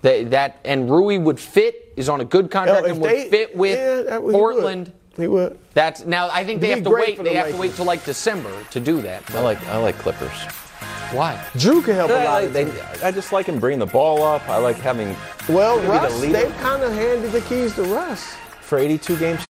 [0.01, 1.83] That that and Rui would fit.
[1.95, 4.33] Is on a good contract and if would they- fit with yeah, that- he would.
[4.33, 4.91] Portland.
[5.17, 5.57] He would.
[5.73, 6.29] That's now.
[6.29, 7.15] I think they It'd have to wait.
[7.17, 9.23] for They the have to wait till like December to do that.
[9.33, 10.37] I like I like Clippers.
[11.11, 11.39] Why?
[11.53, 12.43] Jrue can help a lot.
[12.43, 14.47] like- they- I just like him bringing the ball up.
[14.49, 15.15] I like having
[15.47, 18.35] well, maybe the Russ, they've kind of handed the keys to Russ.
[18.61, 19.45] for 82 games.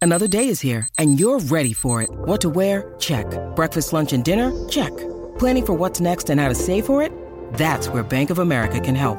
[0.00, 2.10] Another day is here, and you're ready for it.
[2.12, 2.94] What to wear?
[3.00, 3.26] Check.
[3.56, 4.52] Breakfast, lunch, and dinner?
[4.68, 4.92] Check.
[5.38, 7.10] Planning for what's next and how to save for it?
[7.54, 9.18] That's where Bank of America can help.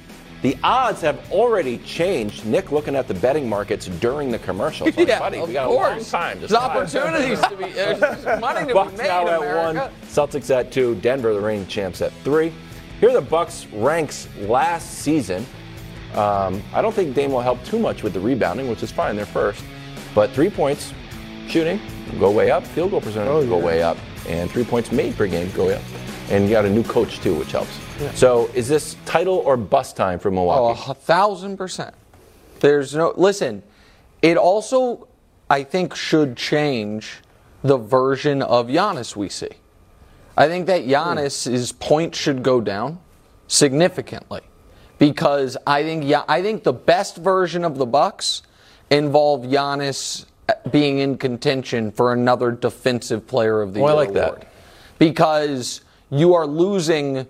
[0.41, 2.45] The odds have already changed.
[2.45, 4.91] Nick looking at the betting markets during the commercial.
[4.91, 5.91] So Yeah, buddy, of we got course.
[5.91, 6.35] a long time.
[6.35, 7.65] to There's opportunities to be.
[7.73, 9.79] There's money to Bucks be made now at America.
[9.79, 12.51] one, Celtics at two, Denver, the reigning champs, at three.
[12.99, 15.45] Here are the Bucks ranks last season.
[16.15, 19.15] Um, I don't think Dame will help too much with the rebounding, which is fine.
[19.15, 19.63] They're first,
[20.15, 20.93] but three points
[21.47, 21.79] shooting
[22.19, 23.65] go way up, field goal percentage Oh, go yeah.
[23.65, 23.97] way up,
[24.27, 25.81] and three points made per game go way up.
[26.29, 27.77] And you got a new coach too, which helps.
[28.15, 30.81] So is this title or bust time for Oh, Milwaukee?
[30.89, 31.93] a thousand percent.
[32.59, 33.63] There's no listen.
[34.21, 35.07] It also,
[35.49, 37.19] I think, should change
[37.63, 39.49] the version of Giannis we see.
[40.37, 41.77] I think that Giannis's hmm.
[41.77, 42.99] point should go down
[43.47, 44.41] significantly
[44.97, 48.43] because I think yeah, I think the best version of the Bucks
[48.89, 50.25] involve Giannis
[50.71, 54.27] being in contention for another defensive player of the Oh, I year like that.
[54.29, 54.47] award.
[54.99, 57.25] Because you are losing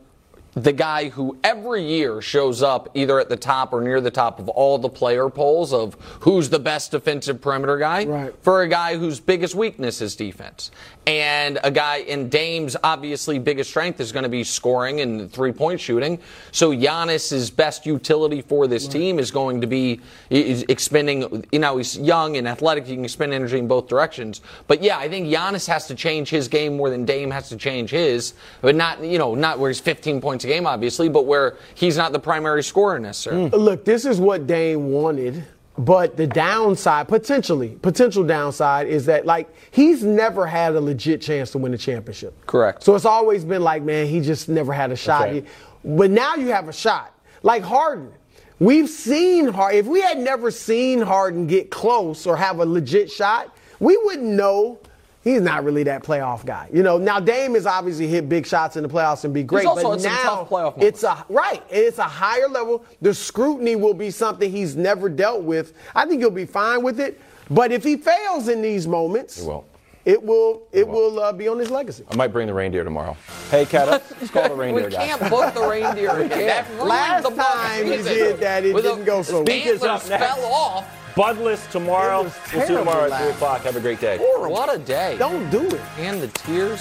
[0.53, 4.37] the guy who every year shows up either at the top or near the top
[4.39, 8.33] of all the player polls of who's the best defensive perimeter guy Right.
[8.41, 10.69] for a guy whose biggest weakness is defense.
[11.07, 15.51] And a guy in Dame's obviously biggest strength is going to be scoring and three
[15.51, 16.19] point shooting.
[16.51, 19.99] So Giannis's best utility for this team is going to be
[20.29, 22.85] is expending, you know, he's young and athletic.
[22.85, 24.41] He can expend energy in both directions.
[24.67, 27.57] But yeah, I think Giannis has to change his game more than Dame has to
[27.57, 28.33] change his.
[28.61, 31.97] But not, you know, not where he's 15 points a game, obviously, but where he's
[31.97, 33.49] not the primary scorer necessarily.
[33.49, 33.55] Hmm.
[33.55, 35.43] Look, this is what Dame wanted,
[35.77, 41.51] but the downside, potentially, potential downside is that like he's never had a legit chance
[41.51, 42.45] to win a championship.
[42.45, 42.83] Correct.
[42.83, 45.21] So it's always been like, man, he just never had a shot.
[45.21, 45.45] right.
[45.83, 47.13] But now you have a shot.
[47.43, 48.11] Like Harden.
[48.59, 49.79] We've seen Harden.
[49.79, 54.27] If we had never seen Harden get close or have a legit shot, we wouldn't
[54.27, 54.77] know
[55.23, 56.69] he's not really that playoff guy.
[56.73, 59.65] You know, now Dame has obviously hit big shots in the playoffs and be great,
[59.65, 62.85] but now it's a right, it's a higher level.
[63.01, 65.73] The scrutiny will be something he's never dealt with.
[65.95, 67.19] I think he'll be fine with it,
[67.49, 69.65] but if he fails in these moments, he will.
[70.03, 70.63] It will.
[70.71, 72.03] It will uh, be on his legacy.
[72.09, 73.15] I might bring the reindeer tomorrow.
[73.51, 74.85] Hey, Kata, let's call the reindeer.
[74.85, 75.29] we can't guys.
[75.29, 76.65] book the reindeer again.
[76.79, 79.49] Last time he did that, it didn't go so well.
[79.51, 81.00] Antlers fell off.
[81.15, 82.23] Budless tomorrow.
[82.23, 83.61] We'll see you tomorrow at 3 o'clock.
[83.61, 84.17] Have a great day.
[84.17, 84.53] Horrible.
[84.53, 85.17] What a day.
[85.17, 85.81] Don't do it.
[85.97, 86.79] And the tears.